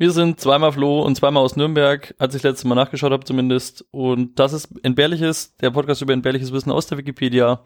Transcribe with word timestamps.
Wir 0.00 0.12
sind 0.12 0.38
zweimal 0.38 0.70
Flo 0.70 1.02
und 1.02 1.16
zweimal 1.16 1.42
aus 1.42 1.56
Nürnberg, 1.56 2.14
als 2.18 2.32
ich 2.36 2.44
letztes 2.44 2.64
Mal 2.64 2.76
nachgeschaut 2.76 3.10
habe 3.10 3.24
zumindest. 3.24 3.84
Und 3.90 4.38
das 4.38 4.52
ist 4.52 4.68
Entbehrliches, 4.84 5.56
der 5.56 5.72
Podcast 5.72 6.02
über 6.02 6.12
entbehrliches 6.12 6.52
Wissen 6.52 6.70
aus 6.70 6.86
der 6.86 6.98
Wikipedia. 6.98 7.64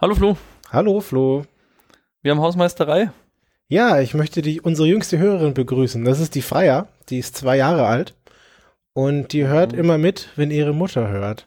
Hallo 0.00 0.16
Flo. 0.16 0.36
Hallo 0.72 0.98
Flo. 0.98 1.44
Wir 2.20 2.32
haben 2.32 2.40
Hausmeisterei. 2.40 3.12
Ja, 3.68 4.00
ich 4.00 4.14
möchte 4.14 4.42
die, 4.42 4.60
unsere 4.60 4.88
jüngste 4.88 5.18
Hörerin 5.18 5.54
begrüßen. 5.54 6.04
Das 6.04 6.18
ist 6.18 6.34
die 6.34 6.42
Freier. 6.42 6.88
Die 7.10 7.18
ist 7.20 7.36
zwei 7.36 7.56
Jahre 7.58 7.86
alt. 7.86 8.16
Und 8.92 9.32
die 9.32 9.46
hört 9.46 9.70
mhm. 9.70 9.78
immer 9.78 9.98
mit, 9.98 10.30
wenn 10.34 10.50
ihre 10.50 10.74
Mutter 10.74 11.08
hört. 11.08 11.46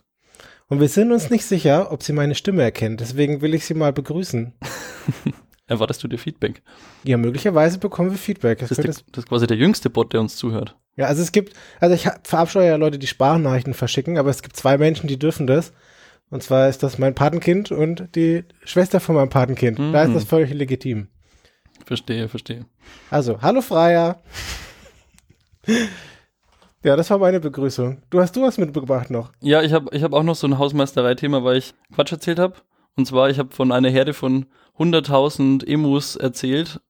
Und 0.70 0.80
wir 0.80 0.88
sind 0.88 1.12
uns 1.12 1.30
nicht 1.30 1.44
sicher, 1.44 1.92
ob 1.92 2.04
sie 2.04 2.14
meine 2.14 2.36
Stimme 2.36 2.64
erkennt. 2.64 3.02
Deswegen 3.02 3.42
will 3.42 3.54
ich 3.54 3.66
sie 3.66 3.74
mal 3.74 3.92
begrüßen. 3.92 4.54
Erwartest 5.72 6.04
du 6.04 6.10
dir 6.10 6.18
Feedback? 6.18 6.62
Ja, 7.06 7.16
möglicherweise 7.16 7.78
bekommen 7.78 8.12
wir 8.12 8.18
Feedback. 8.18 8.60
Das, 8.60 8.68
das, 8.68 8.80
ist, 8.80 9.08
die, 9.08 9.12
das 9.14 9.24
ist 9.24 9.30
quasi 9.30 9.48
der 9.48 9.56
jüngste 9.56 9.90
Bot, 9.90 10.12
der 10.12 10.20
uns 10.20 10.36
zuhört. 10.36 10.76
Ja, 10.98 11.06
also 11.06 11.22
es 11.22 11.32
gibt, 11.32 11.54
also 11.80 11.96
ich 11.96 12.10
verabscheue 12.24 12.68
ja 12.68 12.76
Leute, 12.76 13.00
die 13.00 13.08
Sprachnachrichten 13.08 13.74
verschicken, 13.74 14.18
aber 14.18 14.30
es 14.30 14.42
gibt 14.42 14.58
zwei 14.58 14.78
Menschen, 14.78 15.08
die 15.08 15.18
dürfen 15.18 15.48
das. 15.48 15.72
Und 16.30 16.44
zwar 16.44 16.68
ist 16.68 16.84
das 16.84 16.98
mein 16.98 17.16
Patenkind 17.16 17.72
und 17.72 18.14
die 18.16 18.44
Schwester 18.66 19.00
von 19.00 19.16
meinem 19.16 19.30
Patenkind. 19.30 19.80
Mhm. 19.80 19.94
Da 19.94 20.04
ist 20.04 20.14
das 20.14 20.26
völlig 20.26 20.54
legitim. 20.54 21.08
Verstehe, 21.86 22.28
verstehe. 22.28 22.66
Also, 23.10 23.42
hallo 23.42 23.62
Freier. 23.62 24.22
ja, 26.84 26.98
das 26.98 27.10
war 27.12 27.18
meine 27.18 27.40
Begrüßung. 27.40 28.04
Du 28.10 28.20
hast 28.20 28.36
du 28.36 28.42
was 28.42 28.58
mitgebracht 28.58 29.10
noch? 29.10 29.32
Ja, 29.40 29.62
ich 29.62 29.72
habe 29.72 29.96
ich 29.96 30.04
hab 30.04 30.12
auch 30.12 30.24
noch 30.24 30.36
so 30.36 30.48
ein 30.48 30.58
Hausmeisterei-Thema, 30.58 31.46
weil 31.46 31.56
ich 31.56 31.74
Quatsch 31.96 32.12
erzählt 32.12 32.40
habe. 32.40 32.56
Und 32.98 33.06
zwar, 33.06 33.30
ich 33.30 33.40
habe 33.40 33.56
von 33.56 33.72
einer 33.72 33.90
Herde 33.90 34.14
von 34.14 34.48
100.000 34.78 35.66
Emus 35.66 36.16
erzählt. 36.16 36.82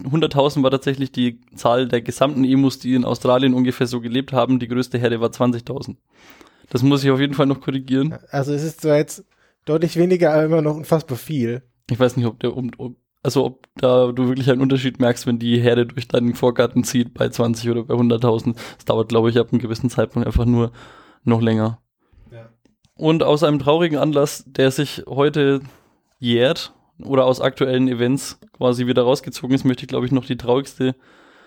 100.000 0.00 0.62
war 0.62 0.70
tatsächlich 0.70 1.12
die 1.12 1.40
Zahl 1.54 1.86
der 1.88 2.00
gesamten 2.00 2.44
Emus, 2.44 2.78
die 2.78 2.94
in 2.94 3.04
Australien 3.04 3.54
ungefähr 3.54 3.86
so 3.86 4.00
gelebt 4.00 4.32
haben. 4.32 4.58
Die 4.58 4.68
größte 4.68 4.98
Herde 4.98 5.20
war 5.20 5.28
20.000. 5.28 5.96
Das 6.70 6.82
muss 6.82 7.04
ich 7.04 7.10
auf 7.10 7.20
jeden 7.20 7.34
Fall 7.34 7.46
noch 7.46 7.60
korrigieren. 7.60 8.16
Also 8.30 8.52
es 8.52 8.62
ist 8.62 8.80
zwar 8.80 8.96
jetzt 8.96 9.24
deutlich 9.64 9.96
weniger, 9.96 10.32
aber 10.32 10.44
immer 10.44 10.62
noch 10.62 10.76
unfassbar 10.76 11.18
viel. 11.18 11.62
Ich 11.90 12.00
weiß 12.00 12.16
nicht, 12.16 12.26
ob 12.26 12.40
der 12.40 12.56
um, 12.56 12.70
also 13.22 13.44
ob 13.44 13.66
da 13.76 14.10
du 14.10 14.28
wirklich 14.28 14.50
einen 14.50 14.62
Unterschied 14.62 14.98
merkst, 14.98 15.26
wenn 15.26 15.38
die 15.38 15.60
Herde 15.60 15.86
durch 15.86 16.08
deinen 16.08 16.34
Vorgarten 16.34 16.84
zieht 16.84 17.14
bei 17.14 17.28
20 17.28 17.70
oder 17.70 17.84
bei 17.84 17.94
100.000. 17.94 18.54
Das 18.76 18.84
dauert, 18.84 19.08
glaube 19.08 19.30
ich, 19.30 19.38
ab 19.38 19.48
einem 19.52 19.60
gewissen 19.60 19.90
Zeitpunkt 19.90 20.26
einfach 20.26 20.46
nur 20.46 20.72
noch 21.24 21.40
länger. 21.40 21.80
Ja. 22.30 22.50
Und 22.96 23.22
aus 23.22 23.42
einem 23.42 23.58
traurigen 23.58 23.98
Anlass, 23.98 24.44
der 24.46 24.70
sich 24.70 25.04
heute 25.06 25.60
jährt, 26.18 26.72
oder 27.02 27.24
aus 27.24 27.40
aktuellen 27.40 27.88
Events 27.88 28.38
quasi 28.52 28.86
wieder 28.86 29.02
rausgezogen 29.02 29.54
ist, 29.54 29.64
möchte 29.64 29.82
ich, 29.82 29.88
glaube 29.88 30.06
ich, 30.06 30.12
noch 30.12 30.24
die 30.24 30.36
traurigste, 30.36 30.94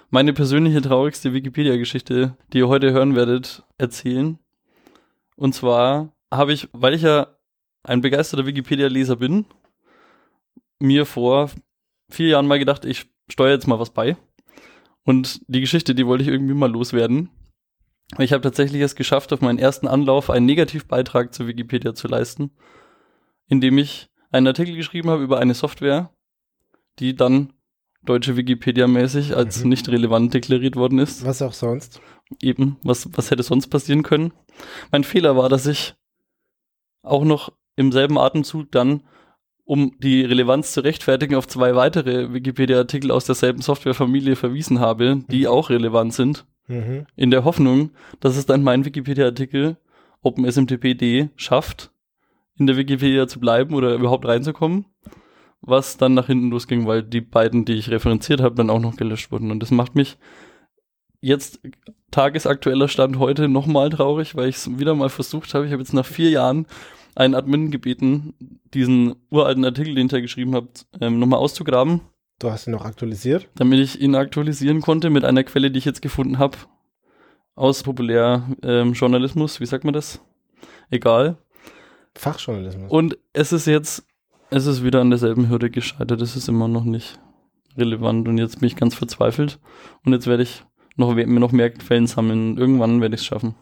meine 0.10 0.34
persönliche 0.34 0.82
traurigste 0.82 1.34
Wikipedia-Geschichte, 1.34 2.38
die 2.54 2.60
ihr 2.60 2.68
heute 2.68 2.92
hören 2.92 3.16
werdet, 3.16 3.64
erzählen. 3.78 4.40
Und 5.36 5.54
zwar 5.54 6.14
habe 6.32 6.54
ich, 6.54 6.70
weil 6.74 6.94
ich 6.94 7.02
ja 7.02 7.28
ein 7.84 8.02
begeisterter 8.02 8.46
Wikipedia-Leser 8.46 9.18
bin, 9.18 9.46
mir 10.80 11.06
vor 11.06 11.50
vier 12.10 12.30
Jahren 12.30 12.48
mal 12.48 12.60
gedacht, 12.60 12.86
ich 12.86 13.06
steuere 13.30 13.54
jetzt 13.54 13.68
mal 13.68 13.80
was 13.80 13.92
bei. 13.92 14.18
Und 15.04 15.42
die 15.48 15.62
Geschichte, 15.62 15.96
die 15.96 16.08
wollte 16.08 16.24
ich 16.24 16.30
irgendwie 16.30 16.54
mal 16.54 16.72
loswerden. 16.72 17.30
Ich 18.18 18.34
habe 18.34 18.42
tatsächlich 18.42 18.82
es 18.82 18.96
geschafft, 18.96 19.34
auf 19.34 19.42
meinen 19.42 19.60
ersten 19.60 19.88
Anlauf 19.88 20.30
einen 20.30 20.46
Negativbeitrag 20.46 21.34
zur 21.34 21.48
Wikipedia 21.48 21.94
zu 21.96 22.08
leisten, 22.08 22.52
indem 23.48 23.78
ich 23.78 24.10
einen 24.32 24.48
Artikel 24.48 24.76
geschrieben 24.76 25.10
habe 25.10 25.24
über 25.24 25.40
eine 25.40 25.54
Software, 25.54 26.12
die 27.00 27.16
dann 27.16 27.54
deutsche 28.04 28.38
Wikipedia-mäßig 28.38 29.36
als 29.36 29.64
mhm. 29.64 29.70
nicht 29.70 29.90
relevant 29.90 30.34
deklariert 30.34 30.76
worden 30.76 31.00
ist. 31.00 31.26
Was 31.26 31.42
auch 31.42 31.54
sonst. 31.54 32.02
Eben, 32.42 32.78
was, 32.84 33.10
was 33.14 33.32
hätte 33.32 33.44
sonst 33.44 33.68
passieren 33.68 34.04
können? 34.04 34.32
Mein 34.92 35.04
Fehler 35.04 35.36
war, 35.36 35.50
dass 35.50 35.66
ich 35.66 35.96
auch 37.04 37.24
noch 37.24 37.52
im 37.76 37.92
selben 37.92 38.18
Atemzug 38.18 38.72
dann, 38.72 39.02
um 39.64 39.96
die 40.00 40.22
Relevanz 40.22 40.74
zu 40.74 40.82
rechtfertigen, 40.82 41.36
auf 41.36 41.48
zwei 41.48 41.76
weitere 41.76 42.34
Wikipedia-Artikel 42.34 43.12
aus 43.12 43.26
derselben 43.26 43.62
Softwarefamilie 43.62 44.36
verwiesen 44.36 44.80
habe, 44.80 45.24
die 45.30 45.42
mhm. 45.42 45.48
auch 45.48 45.70
relevant 45.70 46.14
sind. 46.14 46.46
Mhm. 46.68 47.06
In 47.16 47.32
der 47.32 47.44
Hoffnung, 47.44 47.92
dass 48.20 48.38
es 48.38 48.46
dann 48.46 48.64
mein 48.64 48.86
Wikipedia-Artikel 48.86 49.78
OpenSMTPD 50.22 51.30
schafft, 51.36 51.92
in 52.58 52.68
der 52.68 52.78
Wikipedia 52.78 53.28
zu 53.28 53.40
bleiben 53.40 53.74
oder 53.74 53.94
überhaupt 53.94 54.26
reinzukommen. 54.26 54.86
Was 55.62 55.98
dann 55.98 56.14
nach 56.14 56.28
hinten 56.28 56.52
losging, 56.52 56.86
weil 56.86 57.02
die 57.02 57.22
beiden, 57.22 57.66
die 57.66 57.74
ich 57.74 57.90
referenziert 57.90 58.42
habe, 58.42 58.56
dann 58.56 58.70
auch 58.70 58.80
noch 58.80 58.98
gelöscht 58.98 59.32
wurden. 59.32 59.52
Und 59.52 59.62
das 59.62 59.72
macht 59.72 59.96
mich 59.96 60.18
jetzt 61.22 61.60
tagesaktueller 62.12 62.88
Stand 62.88 63.18
heute 63.18 63.48
nochmal 63.48 63.90
traurig, 63.90 64.36
weil 64.36 64.50
ich 64.50 64.58
es 64.58 64.78
wieder 64.78 64.94
mal 64.94 65.10
versucht 65.10 65.54
habe. 65.54 65.66
Ich 65.66 65.72
habe 65.72 65.82
jetzt 65.82 65.94
nach 65.94 66.06
vier 66.06 66.30
Jahren 66.30 66.68
einen 67.16 67.34
Admin 67.34 67.72
gebeten, 67.72 68.34
diesen 68.74 69.16
uralten 69.32 69.66
Artikel, 69.66 69.96
den 69.96 70.06
ich 70.06 70.12
da 70.12 70.20
geschrieben 70.20 70.54
habe, 70.54 70.68
ähm, 71.02 71.18
nochmal 71.18 71.40
auszugraben. 71.40 72.02
Du 72.40 72.52
hast 72.52 72.68
ihn 72.68 72.72
noch 72.72 72.86
aktualisiert? 72.86 73.48
Damit 73.56 73.80
ich 73.80 74.02
ihn 74.02 74.16
aktualisieren 74.16 74.82
konnte 74.82 75.10
mit 75.10 75.24
einer 75.24 75.44
Quelle, 75.44 75.72
die 75.72 75.80
ich 75.80 75.86
jetzt 75.86 76.02
gefunden 76.02 76.38
habe. 76.38 76.58
Aus 77.56 77.84
Populärjournalismus, 77.84 79.56
ähm, 79.56 79.62
wie 79.62 79.66
sagt 79.66 79.86
man 79.86 79.94
das? 79.94 80.22
Egal. 80.90 81.38
Fachjournalismus. 82.16 82.92
Und 82.92 83.18
es 83.34 83.52
ist 83.52 83.68
jetzt, 83.68 84.06
es 84.50 84.66
ist 84.66 84.84
wieder 84.84 85.02
an 85.02 85.10
derselben 85.10 85.50
Hürde 85.50 85.70
gescheitert. 85.70 86.22
Es 86.22 86.36
ist 86.36 86.48
immer 86.48 86.68
noch 86.68 86.84
nicht 86.84 87.20
relevant 87.78 88.28
und 88.28 88.38
jetzt 88.38 88.60
bin 88.60 88.68
ich 88.68 88.76
ganz 88.76 88.96
verzweifelt. 88.96 89.60
Und 90.06 90.14
jetzt 90.14 90.28
werde 90.28 90.44
ich 90.44 90.64
noch, 90.96 91.14
mir 91.14 91.28
noch 91.28 91.52
mehr 91.52 91.72
Quellen 91.72 92.08
sammeln. 92.08 92.58
Irgendwann 92.58 93.02
werde 93.02 93.16
ich 93.16 93.22
es 93.22 93.26
schaffen. 93.26 93.56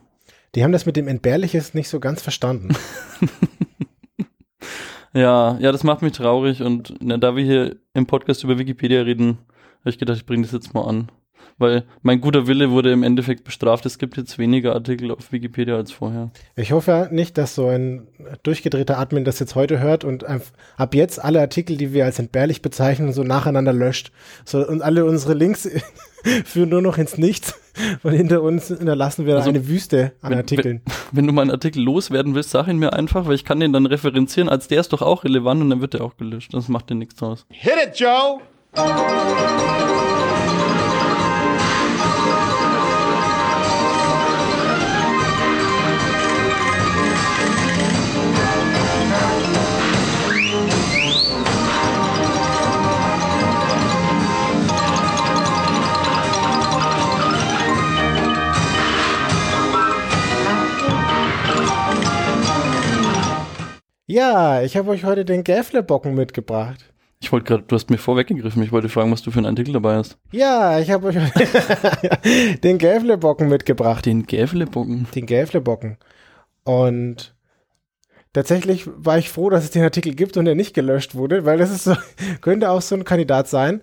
Die 0.55 0.63
haben 0.63 0.71
das 0.71 0.85
mit 0.85 0.95
dem 0.95 1.07
Entbehrliches 1.07 1.73
nicht 1.73 1.89
so 1.89 1.99
ganz 1.99 2.21
verstanden. 2.21 2.75
ja, 5.13 5.57
ja, 5.57 5.71
das 5.71 5.83
macht 5.83 6.03
mich 6.03 6.13
traurig 6.13 6.61
und 6.61 6.93
na, 7.01 7.17
da 7.17 7.35
wir 7.35 7.43
hier 7.43 7.77
im 7.95 8.05
Podcast 8.05 8.43
über 8.43 8.59
Wikipedia 8.59 9.01
reden, 9.01 9.39
habe 9.79 9.89
ich 9.89 9.97
gedacht, 9.97 10.17
ich 10.17 10.25
bringe 10.27 10.43
das 10.43 10.51
jetzt 10.51 10.75
mal 10.75 10.87
an 10.87 11.09
weil 11.57 11.83
mein 12.01 12.21
guter 12.21 12.47
Wille 12.47 12.71
wurde 12.71 12.91
im 12.91 13.03
Endeffekt 13.03 13.43
bestraft. 13.43 13.85
Es 13.85 13.97
gibt 13.97 14.17
jetzt 14.17 14.37
weniger 14.37 14.73
Artikel 14.73 15.11
auf 15.11 15.31
Wikipedia 15.31 15.75
als 15.75 15.91
vorher. 15.91 16.31
Ich 16.55 16.71
hoffe 16.71 17.09
nicht, 17.11 17.37
dass 17.37 17.55
so 17.55 17.67
ein 17.67 18.07
durchgedrehter 18.43 18.97
Admin 18.97 19.25
das 19.25 19.39
jetzt 19.39 19.55
heute 19.55 19.79
hört 19.79 20.03
und 20.03 20.25
ab 20.25 20.95
jetzt 20.95 21.23
alle 21.23 21.39
Artikel, 21.39 21.77
die 21.77 21.93
wir 21.93 22.05
als 22.05 22.19
entbehrlich 22.19 22.61
bezeichnen, 22.61 23.13
so 23.13 23.23
nacheinander 23.23 23.73
löscht. 23.73 24.11
So, 24.45 24.65
und 24.67 24.81
alle 24.81 25.05
unsere 25.05 25.33
Links 25.33 25.69
führen 26.45 26.69
nur 26.69 26.81
noch 26.81 26.97
ins 26.97 27.17
Nichts 27.17 27.59
und 28.03 28.13
hinter 28.13 28.41
uns 28.41 28.67
hinterlassen 28.67 29.25
wir 29.25 29.35
also, 29.35 29.49
eine 29.49 29.67
Wüste 29.67 30.13
an 30.21 30.31
wenn, 30.31 30.37
Artikeln. 30.37 30.81
Wenn, 30.85 30.95
wenn, 31.11 31.27
du 31.27 31.33
meinen 31.33 31.51
Artikel 31.51 31.81
loswerden 31.83 32.35
willst, 32.35 32.51
sag 32.51 32.67
ihn 32.67 32.77
mir 32.77 32.93
einfach, 32.93 33.25
weil 33.25 33.35
ich 33.35 33.45
kann 33.45 33.59
den 33.59 33.73
dann 33.73 33.85
referenzieren, 33.85 34.49
als 34.49 34.67
der 34.67 34.81
ist 34.81 34.93
doch 34.93 35.01
auch 35.01 35.23
relevant 35.23 35.61
und 35.61 35.69
dann 35.69 35.81
wird 35.81 35.93
der 35.93 36.01
auch 36.03 36.17
gelöscht. 36.17 36.53
Das 36.53 36.69
macht 36.69 36.89
dir 36.89 36.95
nichts 36.95 37.15
draus. 37.15 37.45
Hit 37.49 37.73
it, 37.87 37.99
Joe! 37.99 38.39
Ja, 64.23 64.61
ich 64.61 64.77
habe 64.77 64.89
euch 64.91 65.03
heute 65.03 65.25
den 65.25 65.43
Gäflebocken 65.43 66.15
mitgebracht. 66.15 66.93
Ich 67.19 67.33
wollte 67.33 67.45
gerade, 67.45 67.63
du 67.67 67.75
hast 67.75 67.89
mir 67.89 67.97
vorweggegriffen. 67.97 68.63
Ich 68.63 68.71
wollte 68.71 68.87
fragen, 68.87 69.11
was 69.11 69.21
du 69.21 69.31
für 69.31 69.39
einen 69.39 69.47
Artikel 69.47 69.73
dabei 69.73 69.95
hast. 69.95 70.17
Ja, 70.31 70.79
ich 70.79 70.89
habe 70.91 71.07
euch 71.07 71.15
den 72.63 72.77
Gäflebocken 72.77 73.49
mitgebracht. 73.49 74.05
Den 74.05 74.25
Gäflebocken? 74.25 75.07
Den 75.13 75.25
Gäflebocken. 75.25 75.97
Und 76.63 77.35
tatsächlich 78.31 78.87
war 78.95 79.17
ich 79.17 79.29
froh, 79.29 79.49
dass 79.49 79.65
es 79.65 79.71
den 79.71 79.83
Artikel 79.83 80.15
gibt 80.15 80.37
und 80.37 80.47
er 80.47 80.55
nicht 80.55 80.73
gelöscht 80.73 81.15
wurde, 81.15 81.43
weil 81.43 81.57
das 81.57 81.71
ist 81.71 81.83
so, 81.83 81.97
könnte 82.41 82.69
auch 82.69 82.81
so 82.81 82.95
ein 82.95 83.03
Kandidat 83.03 83.49
sein. 83.49 83.81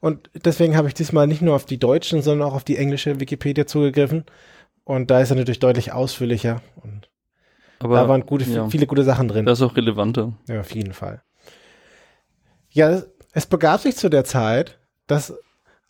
Und 0.00 0.30
deswegen 0.42 0.74
habe 0.74 0.88
ich 0.88 0.94
diesmal 0.94 1.26
nicht 1.26 1.42
nur 1.42 1.54
auf 1.54 1.66
die 1.66 1.78
deutschen, 1.78 2.22
sondern 2.22 2.48
auch 2.48 2.54
auf 2.54 2.64
die 2.64 2.78
englische 2.78 3.20
Wikipedia 3.20 3.66
zugegriffen. 3.66 4.24
Und 4.84 5.10
da 5.10 5.20
ist 5.20 5.28
er 5.28 5.36
natürlich 5.36 5.60
deutlich 5.60 5.92
ausführlicher. 5.92 6.62
Und 6.82 7.11
aber, 7.84 7.96
da 7.96 8.08
waren 8.08 8.26
gute, 8.26 8.44
ja. 8.44 8.68
viele 8.68 8.86
gute 8.86 9.04
Sachen 9.04 9.28
drin. 9.28 9.46
Das 9.46 9.58
ist 9.58 9.64
auch 9.64 9.76
relevanter. 9.76 10.32
Ja, 10.48 10.60
auf 10.60 10.74
jeden 10.74 10.92
Fall. 10.92 11.22
Ja, 12.70 13.02
es 13.32 13.46
begab 13.46 13.80
sich 13.80 13.96
zu 13.96 14.08
der 14.08 14.24
Zeit, 14.24 14.78
dass 15.06 15.34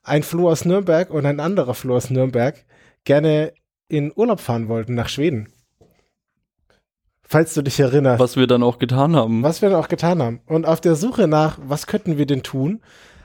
ein 0.02 0.22
Floh 0.22 0.50
aus 0.50 0.64
Nürnberg 0.64 1.10
und 1.10 1.26
ein 1.26 1.40
anderer 1.40 1.74
Floh 1.74 1.96
aus 1.96 2.10
Nürnberg 2.10 2.64
gerne 3.04 3.52
in 3.88 4.12
Urlaub 4.14 4.40
fahren 4.40 4.68
wollten 4.68 4.94
nach 4.94 5.08
Schweden. 5.08 5.52
Falls 7.22 7.54
du 7.54 7.62
dich 7.62 7.80
erinnerst. 7.80 8.20
Was 8.20 8.36
wir 8.36 8.46
dann 8.46 8.62
auch 8.62 8.78
getan 8.78 9.16
haben. 9.16 9.42
Was 9.42 9.62
wir 9.62 9.70
dann 9.70 9.80
auch 9.80 9.88
getan 9.88 10.22
haben. 10.22 10.40
Und 10.46 10.66
auf 10.66 10.80
der 10.80 10.96
Suche 10.96 11.28
nach, 11.28 11.58
was 11.62 11.86
könnten 11.86 12.18
wir 12.18 12.26
denn 12.26 12.42
tun, 12.42 12.82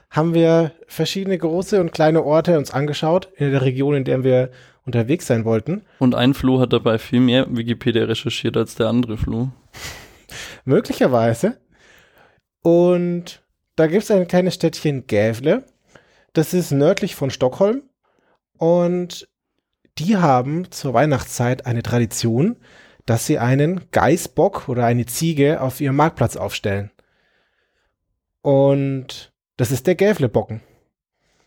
haben 0.10 0.34
wir 0.34 0.72
verschiedene 0.88 1.38
große 1.38 1.80
und 1.80 1.92
kleine 1.92 2.24
Orte 2.24 2.58
uns 2.58 2.72
angeschaut 2.72 3.30
in 3.36 3.52
der 3.52 3.62
Region, 3.62 3.96
in 3.96 4.04
der 4.04 4.24
wir 4.24 4.52
unterwegs 4.86 5.28
sein 5.28 5.46
wollten. 5.46 5.84
Und 6.00 6.16
ein 6.16 6.34
Flo 6.34 6.60
hat 6.60 6.74
dabei 6.74 6.98
viel 6.98 7.20
mehr 7.20 7.46
Wikipedia 7.50 8.06
recherchiert 8.06 8.56
als 8.56 8.76
der 8.76 8.88
andere 8.88 9.18
Flo. 9.18 9.50
Möglicherweise. 10.66 11.58
Und 12.62 13.44
da 13.76 13.88
gibt 13.88 14.04
es 14.04 14.12
ein 14.12 14.28
kleines 14.28 14.56
Städtchen 14.56 15.08
Gävle. 15.08 15.66
Das 16.34 16.54
ist 16.54 16.72
nördlich 16.72 17.16
von 17.16 17.30
Stockholm. 17.30 17.84
Und 18.58 19.28
die 19.98 20.18
haben 20.18 20.72
zur 20.72 20.94
Weihnachtszeit 20.94 21.66
eine 21.66 21.84
Tradition, 21.84 22.58
dass 23.06 23.26
sie 23.26 23.40
einen 23.40 23.90
Geißbock 23.92 24.70
oder 24.70 24.86
eine 24.86 25.06
Ziege 25.06 25.62
auf 25.62 25.82
ihrem 25.82 25.96
Marktplatz 25.96 26.36
aufstellen. 26.36 26.92
Und 28.42 29.34
das 29.58 29.72
ist 29.72 29.88
der 29.88 29.96
Gävlebocken. 29.96 30.62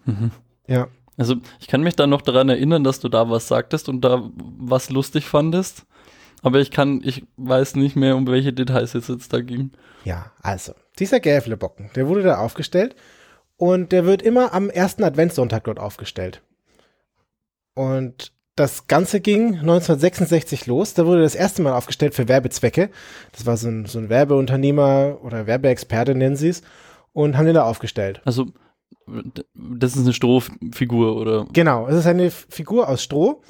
Mhm. 0.04 0.30
Ja. 0.66 0.88
Also 1.16 1.36
ich 1.58 1.68
kann 1.68 1.82
mich 1.82 1.96
da 1.96 2.06
noch 2.06 2.22
daran 2.22 2.48
erinnern, 2.48 2.84
dass 2.84 3.00
du 3.00 3.08
da 3.08 3.28
was 3.30 3.48
sagtest 3.48 3.88
und 3.88 4.02
da 4.02 4.30
was 4.34 4.90
lustig 4.90 5.26
fandest. 5.26 5.86
Aber 6.42 6.60
ich 6.60 6.70
kann, 6.70 7.02
ich 7.04 7.24
weiß 7.36 7.76
nicht 7.76 7.96
mehr, 7.96 8.16
um 8.16 8.26
welche 8.26 8.52
Details 8.52 8.94
es 8.94 9.08
jetzt 9.08 9.32
da 9.32 9.40
ging. 9.40 9.72
Ja, 10.04 10.32
also, 10.40 10.72
dieser 10.98 11.20
Gävlebocken, 11.20 11.90
der 11.94 12.08
wurde 12.08 12.22
da 12.22 12.38
aufgestellt 12.38 12.96
und 13.56 13.92
der 13.92 14.06
wird 14.06 14.22
immer 14.22 14.54
am 14.54 14.70
ersten 14.70 15.04
Adventssonntag 15.04 15.64
dort 15.64 15.78
aufgestellt. 15.78 16.42
Und 17.74 18.32
das 18.56 18.86
Ganze 18.86 19.20
ging 19.20 19.58
1966 19.58 20.66
los. 20.66 20.94
Da 20.94 21.06
wurde 21.06 21.22
das 21.22 21.34
erste 21.34 21.62
Mal 21.62 21.74
aufgestellt 21.74 22.14
für 22.14 22.28
Werbezwecke. 22.28 22.90
Das 23.32 23.46
war 23.46 23.56
so 23.56 23.68
ein, 23.68 23.86
so 23.86 23.98
ein 23.98 24.08
Werbeunternehmer 24.08 25.18
oder 25.22 25.46
Werbeexperte, 25.46 26.14
nennen 26.14 26.36
sie 26.36 26.48
es, 26.48 26.62
und 27.12 27.36
haben 27.36 27.46
den 27.46 27.54
da 27.54 27.64
aufgestellt. 27.64 28.20
Also, 28.24 28.46
das 29.54 29.96
ist 29.96 30.02
eine 30.04 30.12
Strohfigur, 30.12 31.16
oder? 31.16 31.46
Genau, 31.52 31.86
es 31.88 31.96
ist 31.96 32.06
eine 32.06 32.30
Figur 32.30 32.88
aus 32.88 33.02
Stroh 33.02 33.42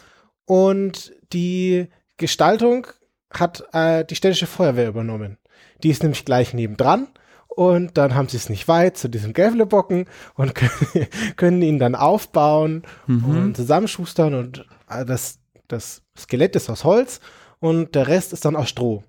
und 0.46 1.12
die 1.32 1.88
Gestaltung 2.16 2.86
hat 3.30 3.62
äh, 3.72 4.04
die 4.04 4.16
städtische 4.16 4.46
Feuerwehr 4.46 4.88
übernommen. 4.88 5.38
Die 5.82 5.90
ist 5.90 6.02
nämlich 6.02 6.24
gleich 6.24 6.52
nebendran 6.54 7.08
und 7.48 7.96
dann 7.98 8.14
haben 8.14 8.28
sie 8.28 8.36
es 8.36 8.48
nicht 8.48 8.68
weit 8.68 8.96
zu 8.96 9.08
diesem 9.08 9.32
Gävlebocken 9.32 10.06
und 10.34 10.54
können, 10.54 11.06
können 11.36 11.62
ihn 11.62 11.78
dann 11.78 11.94
aufbauen 11.94 12.82
Mhm. 13.06 13.24
und 13.24 13.56
zusammenschustern 13.56 14.34
und 14.34 14.66
äh, 14.88 15.04
das, 15.04 15.38
das 15.68 16.02
Skelett 16.16 16.56
ist 16.56 16.70
aus 16.70 16.84
Holz 16.84 17.20
und 17.60 17.94
der 17.94 18.08
Rest 18.08 18.32
ist 18.32 18.44
dann 18.44 18.56
aus 18.56 18.68
Stroh. 18.68 19.04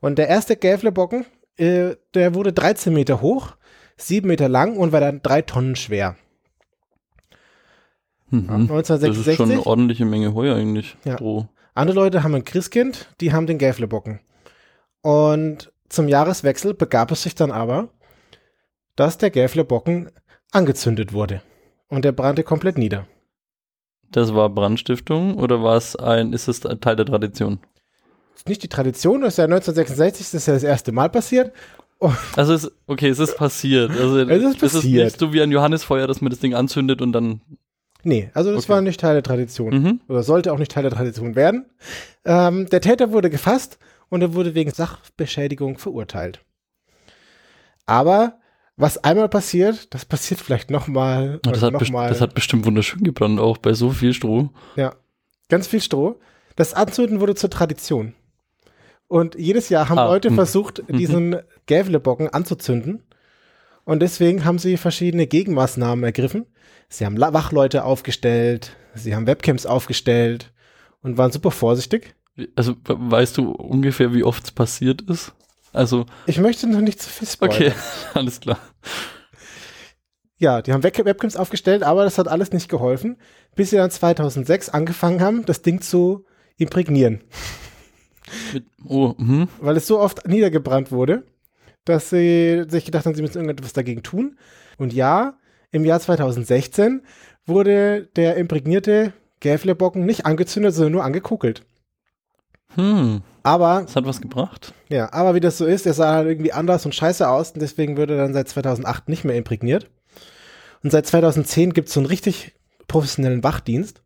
Und 0.00 0.18
der 0.18 0.28
erste 0.28 0.56
Gävlebocken, 0.56 1.24
äh, 1.56 1.94
der 2.14 2.34
wurde 2.34 2.52
13 2.52 2.92
Meter 2.92 3.20
hoch, 3.20 3.54
7 3.96 4.26
Meter 4.26 4.48
lang 4.48 4.76
und 4.76 4.92
war 4.92 5.00
dann 5.00 5.22
drei 5.22 5.42
Tonnen 5.42 5.76
schwer. 5.76 6.16
Mhm. 8.30 8.46
Das 8.48 8.56
ist 8.56 8.70
1966. 8.70 9.36
schon 9.36 9.50
eine 9.50 9.66
ordentliche 9.66 10.04
Menge 10.04 10.34
Heu 10.34 10.52
eigentlich. 10.52 10.96
Ja. 11.04 11.14
Stroh. 11.14 11.48
Andere 11.74 11.96
Leute 11.96 12.22
haben 12.22 12.34
ein 12.34 12.44
Christkind, 12.44 13.08
die 13.20 13.32
haben 13.32 13.46
den 13.46 13.58
Gävlebocken. 13.58 14.20
Und 15.00 15.72
zum 15.88 16.08
Jahreswechsel 16.08 16.74
begab 16.74 17.10
es 17.10 17.22
sich 17.22 17.34
dann 17.34 17.50
aber, 17.50 17.88
dass 18.96 19.18
der 19.18 19.30
Gävlebocken 19.30 20.10
angezündet 20.50 21.12
wurde. 21.12 21.42
Und 21.88 22.04
der 22.04 22.12
brannte 22.12 22.42
komplett 22.42 22.78
nieder. 22.78 23.06
Das 24.10 24.34
war 24.34 24.50
Brandstiftung 24.50 25.38
oder 25.38 25.62
war 25.62 25.76
es 25.76 25.96
ein, 25.96 26.32
ist 26.32 26.48
es 26.48 26.64
ein 26.66 26.80
Teil 26.80 26.96
der 26.96 27.06
Tradition? 27.06 27.60
Ist 28.34 28.48
nicht 28.48 28.62
die 28.62 28.68
Tradition, 28.68 29.22
das 29.22 29.34
ist 29.34 29.38
ja 29.38 29.44
1966, 29.44 30.26
das 30.26 30.34
ist 30.34 30.46
ja 30.46 30.54
das 30.54 30.62
erste 30.62 30.92
Mal 30.92 31.08
passiert. 31.08 31.52
Also 32.36 32.54
es, 32.54 32.70
okay, 32.86 33.08
es 33.08 33.18
ist 33.18 33.36
passiert. 33.36 33.90
Also 33.90 34.18
Es 34.18 34.28
ist 34.42 34.62
Es 34.62 34.74
ist 34.74 34.74
passiert. 34.82 35.04
nicht 35.04 35.18
so 35.18 35.32
wie 35.32 35.42
ein 35.42 35.50
Johannisfeuer, 35.52 36.06
dass 36.06 36.20
man 36.20 36.30
das 36.30 36.40
Ding 36.40 36.54
anzündet 36.54 37.00
und 37.02 37.12
dann. 37.12 37.40
Nee, 38.04 38.30
also 38.34 38.52
das 38.52 38.64
Okay. 38.64 38.72
war 38.72 38.80
nicht 38.80 39.00
Teil 39.00 39.14
der 39.14 39.22
Tradition. 39.22 39.72
Mhm. 39.72 40.00
Oder 40.08 40.22
sollte 40.24 40.52
auch 40.52 40.58
nicht 40.58 40.72
Teil 40.72 40.82
der 40.82 40.92
Tradition 40.92 41.36
werden. 41.36 41.66
Ähm, 42.24 42.68
der 42.68 42.80
Täter 42.80 43.12
wurde 43.12 43.30
gefasst 43.30 43.78
und 44.08 44.22
er 44.22 44.34
wurde 44.34 44.54
wegen 44.54 44.70
Sachbeschädigung 44.72 45.78
verurteilt. 45.78 46.40
Aber 47.86 48.38
was 48.76 48.98
einmal 49.04 49.28
passiert, 49.28 49.92
das 49.94 50.04
passiert 50.04 50.40
vielleicht 50.40 50.70
nochmal 50.70 51.38
das, 51.42 51.62
hat 51.62 51.72
nochmal. 51.74 52.08
das 52.08 52.20
hat 52.20 52.34
bestimmt 52.34 52.64
wunderschön 52.64 53.04
gebrannt, 53.04 53.38
auch 53.38 53.58
bei 53.58 53.74
so 53.74 53.90
viel 53.90 54.14
Stroh. 54.14 54.50
Ja, 54.76 54.94
ganz 55.48 55.66
viel 55.66 55.80
Stroh. 55.80 56.18
Das 56.56 56.74
Anzünden 56.74 57.20
wurde 57.20 57.34
zur 57.34 57.50
Tradition. 57.50 58.14
Und 59.12 59.34
jedes 59.34 59.68
Jahr 59.68 59.90
haben 59.90 59.98
Ah, 59.98 60.06
Leute 60.06 60.30
mhm. 60.30 60.36
versucht, 60.36 60.82
diesen 60.88 61.36
Gävlebocken 61.66 62.30
anzuzünden. 62.30 63.02
Und 63.84 64.00
deswegen 64.00 64.46
haben 64.46 64.58
sie 64.58 64.78
verschiedene 64.78 65.26
Gegenmaßnahmen 65.26 66.02
ergriffen. 66.02 66.46
Sie 66.88 67.04
haben 67.04 67.20
Wachleute 67.20 67.84
aufgestellt, 67.84 68.74
sie 68.94 69.14
haben 69.14 69.26
Webcams 69.26 69.66
aufgestellt 69.66 70.52
und 71.02 71.18
waren 71.18 71.30
super 71.30 71.50
vorsichtig. 71.50 72.14
Also 72.56 72.72
we- 72.86 72.96
weißt 73.10 73.36
du 73.36 73.50
ungefähr, 73.50 74.14
wie 74.14 74.24
oft 74.24 74.44
es 74.44 74.50
passiert 74.50 75.02
ist? 75.02 75.34
Also, 75.74 76.06
Ich 76.26 76.38
möchte 76.38 76.66
noch 76.66 76.80
nicht 76.80 77.02
zu 77.02 77.10
viel 77.10 77.28
spoilern. 77.28 77.54
okay, 77.56 77.72
alles 78.14 78.40
klar. 78.40 78.58
Ja, 80.38 80.62
die 80.62 80.72
haben 80.72 80.82
Web 80.82 81.04
Webcams 81.04 81.36
aufgestellt, 81.36 81.82
aber 81.82 82.04
das 82.04 82.16
hat 82.18 82.28
alles 82.28 82.50
nicht 82.52 82.68
geholfen, 82.70 83.18
bis 83.54 83.70
sie 83.70 83.76
dann 83.76 83.90
2006 83.90 84.70
angefangen 84.70 85.20
haben, 85.20 85.44
das 85.44 85.60
Ding 85.60 85.82
zu 85.82 86.24
imprägnieren. 86.56 87.20
Mit, 88.52 88.64
oh, 88.86 89.14
mhm. 89.16 89.48
weil 89.60 89.76
es 89.76 89.86
so 89.86 89.98
oft 89.98 90.26
niedergebrannt 90.26 90.92
wurde, 90.92 91.24
dass 91.84 92.10
sie 92.10 92.64
sich 92.68 92.84
gedacht 92.84 93.06
haben, 93.06 93.14
sie 93.14 93.22
müssen 93.22 93.38
irgendetwas 93.38 93.72
dagegen 93.72 94.02
tun. 94.02 94.38
Und 94.78 94.92
ja, 94.92 95.38
im 95.70 95.84
Jahr 95.84 96.00
2016 96.00 97.02
wurde 97.46 98.08
der 98.16 98.36
imprägnierte 98.36 99.12
Gävlebocken 99.40 100.04
nicht 100.04 100.26
angezündet, 100.26 100.74
sondern 100.74 100.92
nur 100.92 101.04
angekokelt. 101.04 101.64
Hm, 102.74 103.22
Aber, 103.42 103.82
das 103.82 103.96
hat 103.96 104.06
was 104.06 104.20
gebracht. 104.20 104.72
ja, 104.88 105.12
aber 105.12 105.34
wie 105.34 105.40
das 105.40 105.58
so 105.58 105.66
ist, 105.66 105.84
der 105.84 105.92
sah 105.92 106.14
halt 106.14 106.28
irgendwie 106.28 106.52
anders 106.52 106.86
und 106.86 106.94
scheiße 106.94 107.28
aus 107.28 107.50
und 107.50 107.60
deswegen 107.60 107.96
wurde 107.96 108.14
er 108.14 108.22
dann 108.22 108.32
seit 108.32 108.48
2008 108.48 109.08
nicht 109.08 109.24
mehr 109.24 109.36
imprägniert. 109.36 109.90
Und 110.82 110.90
seit 110.90 111.06
2010 111.06 111.74
gibt 111.74 111.88
es 111.88 111.94
so 111.94 112.00
einen 112.00 112.06
richtig 112.06 112.54
professionellen 112.88 113.44
Wachdienst. 113.44 114.02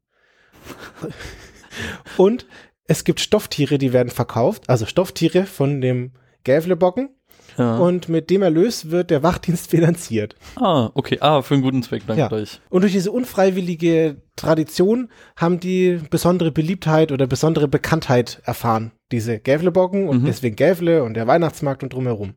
und 2.16 2.46
es 2.88 3.04
gibt 3.04 3.20
Stofftiere, 3.20 3.78
die 3.78 3.92
werden 3.92 4.10
verkauft, 4.10 4.68
also 4.68 4.86
Stofftiere 4.86 5.44
von 5.46 5.80
dem 5.80 6.12
Gävlebocken. 6.44 7.10
Ja. 7.58 7.78
Und 7.78 8.08
mit 8.10 8.28
dem 8.28 8.42
Erlös 8.42 8.90
wird 8.90 9.10
der 9.10 9.22
Wachdienst 9.22 9.70
finanziert. 9.70 10.36
ah, 10.56 10.90
okay. 10.94 11.16
Ah, 11.20 11.40
für 11.42 11.54
einen 11.54 11.62
guten 11.62 11.82
Zweck, 11.82 12.02
danke 12.06 12.20
Ja. 12.20 12.32
euch. 12.32 12.60
Und 12.68 12.82
durch 12.82 12.92
diese 12.92 13.10
unfreiwillige 13.12 14.20
Tradition 14.36 15.10
haben 15.36 15.58
die 15.60 16.00
besondere 16.10 16.52
Beliebtheit 16.52 17.12
oder 17.12 17.26
besondere 17.26 17.66
Bekanntheit 17.68 18.42
erfahren. 18.44 18.92
Diese 19.10 19.38
Gävlebocken 19.38 20.08
und 20.08 20.22
Mhm. 20.22 20.26
deswegen 20.26 20.56
Gävle 20.56 21.02
und 21.02 21.14
der 21.14 21.26
Weihnachtsmarkt 21.26 21.82
und 21.82 21.92
drumherum. 21.94 22.34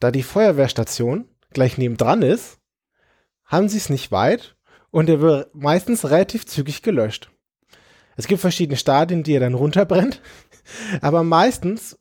Da 0.00 0.10
die 0.10 0.22
Feuerwehrstation 0.24 1.26
gleich 1.52 1.78
nebendran 1.78 2.22
ist, 2.22 2.58
haben 3.44 3.68
sie 3.68 3.78
es 3.78 3.90
nicht 3.90 4.10
weit 4.10 4.56
und 4.90 5.08
er 5.08 5.20
wird 5.20 5.54
meistens 5.54 6.10
relativ 6.10 6.46
zügig 6.46 6.82
gelöscht. 6.82 7.30
Es 8.18 8.26
gibt 8.26 8.40
verschiedene 8.40 8.76
Stadien, 8.76 9.22
die 9.22 9.32
er 9.32 9.40
dann 9.40 9.54
runterbrennt, 9.54 10.20
aber 11.00 11.22
meistens 11.22 11.96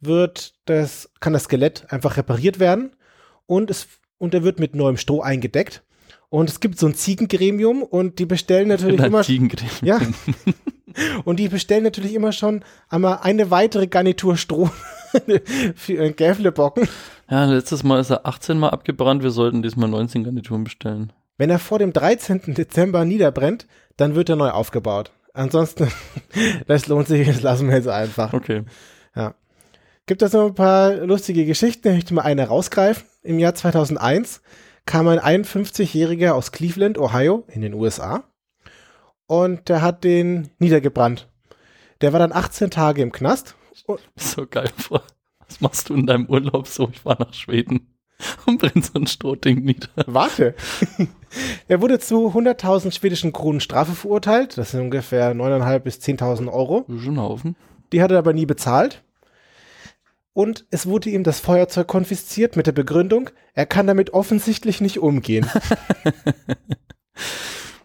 wird 0.00 0.54
das, 0.64 1.10
kann 1.20 1.34
das 1.34 1.44
Skelett 1.44 1.84
einfach 1.90 2.16
repariert 2.16 2.58
werden 2.58 2.96
und 3.44 3.70
es, 3.70 3.86
und 4.16 4.32
er 4.32 4.42
wird 4.42 4.58
mit 4.58 4.74
neuem 4.74 4.96
Stroh 4.96 5.20
eingedeckt. 5.20 5.82
Und 6.30 6.48
es 6.48 6.60
gibt 6.60 6.78
so 6.78 6.86
ein 6.86 6.94
Ziegengremium 6.94 7.82
und 7.82 8.18
die 8.20 8.24
bestellen 8.24 8.68
natürlich 8.68 9.00
immer, 9.00 9.22
Ziegencreme. 9.22 9.68
ja, 9.82 10.00
und 11.24 11.38
die 11.38 11.48
bestellen 11.48 11.84
natürlich 11.84 12.14
immer 12.14 12.32
schon 12.32 12.64
einmal 12.88 13.18
eine 13.22 13.50
weitere 13.50 13.86
Garnitur 13.86 14.38
Stroh 14.38 14.70
für 15.76 15.92
ihren 15.92 16.16
Gävlebocken. 16.16 16.88
Ja, 17.28 17.44
letztes 17.44 17.82
Mal 17.82 18.00
ist 18.00 18.10
er 18.10 18.26
18 18.26 18.58
Mal 18.58 18.70
abgebrannt. 18.70 19.22
Wir 19.22 19.30
sollten 19.30 19.60
diesmal 19.60 19.90
19 19.90 20.24
Garnituren 20.24 20.64
bestellen. 20.64 21.12
Wenn 21.36 21.50
er 21.50 21.58
vor 21.58 21.78
dem 21.78 21.92
13. 21.92 22.54
Dezember 22.54 23.04
niederbrennt, 23.04 23.66
dann 23.96 24.14
wird 24.14 24.30
er 24.30 24.36
neu 24.36 24.50
aufgebaut. 24.50 25.10
Ansonsten, 25.32 25.90
das 26.66 26.86
lohnt 26.86 27.08
sich, 27.08 27.26
das 27.26 27.42
lassen 27.42 27.68
wir 27.68 27.76
jetzt 27.76 27.88
einfach. 27.88 28.32
Okay. 28.32 28.64
Gibt 30.10 30.22
es 30.22 30.32
noch 30.32 30.46
ein 30.46 30.54
paar 30.56 30.94
lustige 31.06 31.46
Geschichten? 31.46 31.86
Ich 31.86 31.94
möchte 31.94 32.14
mal 32.14 32.22
eine 32.22 32.48
rausgreifen. 32.48 33.06
Im 33.22 33.38
Jahr 33.38 33.54
2001 33.54 34.42
kam 34.84 35.06
ein 35.06 35.20
51-Jähriger 35.20 36.32
aus 36.32 36.50
Cleveland, 36.50 36.98
Ohio, 36.98 37.44
in 37.46 37.60
den 37.60 37.74
USA. 37.74 38.24
Und 39.28 39.68
der 39.68 39.82
hat 39.82 40.02
den 40.02 40.50
niedergebrannt. 40.58 41.28
Der 42.00 42.12
war 42.12 42.18
dann 42.18 42.32
18 42.32 42.72
Tage 42.72 43.02
im 43.02 43.12
Knast. 43.12 43.54
So 44.16 44.48
geil 44.48 44.70
vor. 44.76 45.04
Was 45.46 45.60
machst 45.60 45.88
du 45.88 45.94
in 45.94 46.06
deinem 46.06 46.26
Urlaub 46.26 46.66
so? 46.66 46.88
Ich 46.92 47.04
war 47.04 47.16
nach 47.16 47.32
Schweden 47.32 47.89
und 48.46 48.58
brenn 48.58 48.82
so 48.82 48.92
ein 48.94 49.06
Strohding 49.06 49.62
nieder. 49.62 49.88
Warte. 50.06 50.54
er 51.68 51.80
wurde 51.80 51.98
zu 51.98 52.28
100.000 52.28 52.92
schwedischen 52.92 53.32
Kronen 53.32 53.60
Strafe 53.60 53.92
verurteilt. 53.92 54.58
Das 54.58 54.72
sind 54.72 54.80
ungefähr 54.80 55.34
9.500 55.34 55.78
bis 55.80 55.98
10.000 55.98 56.52
Euro. 56.52 56.84
Schon 56.88 57.14
ein 57.14 57.20
Haufen. 57.20 57.56
Die 57.92 58.02
hat 58.02 58.10
er 58.10 58.18
aber 58.18 58.32
nie 58.32 58.46
bezahlt. 58.46 59.02
und 60.32 60.64
es 60.70 60.86
wurde 60.86 61.10
ihm 61.10 61.24
das 61.24 61.40
Feuerzeug 61.40 61.88
konfisziert 61.88 62.56
mit 62.56 62.66
der 62.66 62.72
Begründung, 62.72 63.30
er 63.54 63.66
kann 63.66 63.86
damit 63.86 64.14
offensichtlich 64.14 64.80
nicht 64.80 64.98
umgehen. 64.98 65.50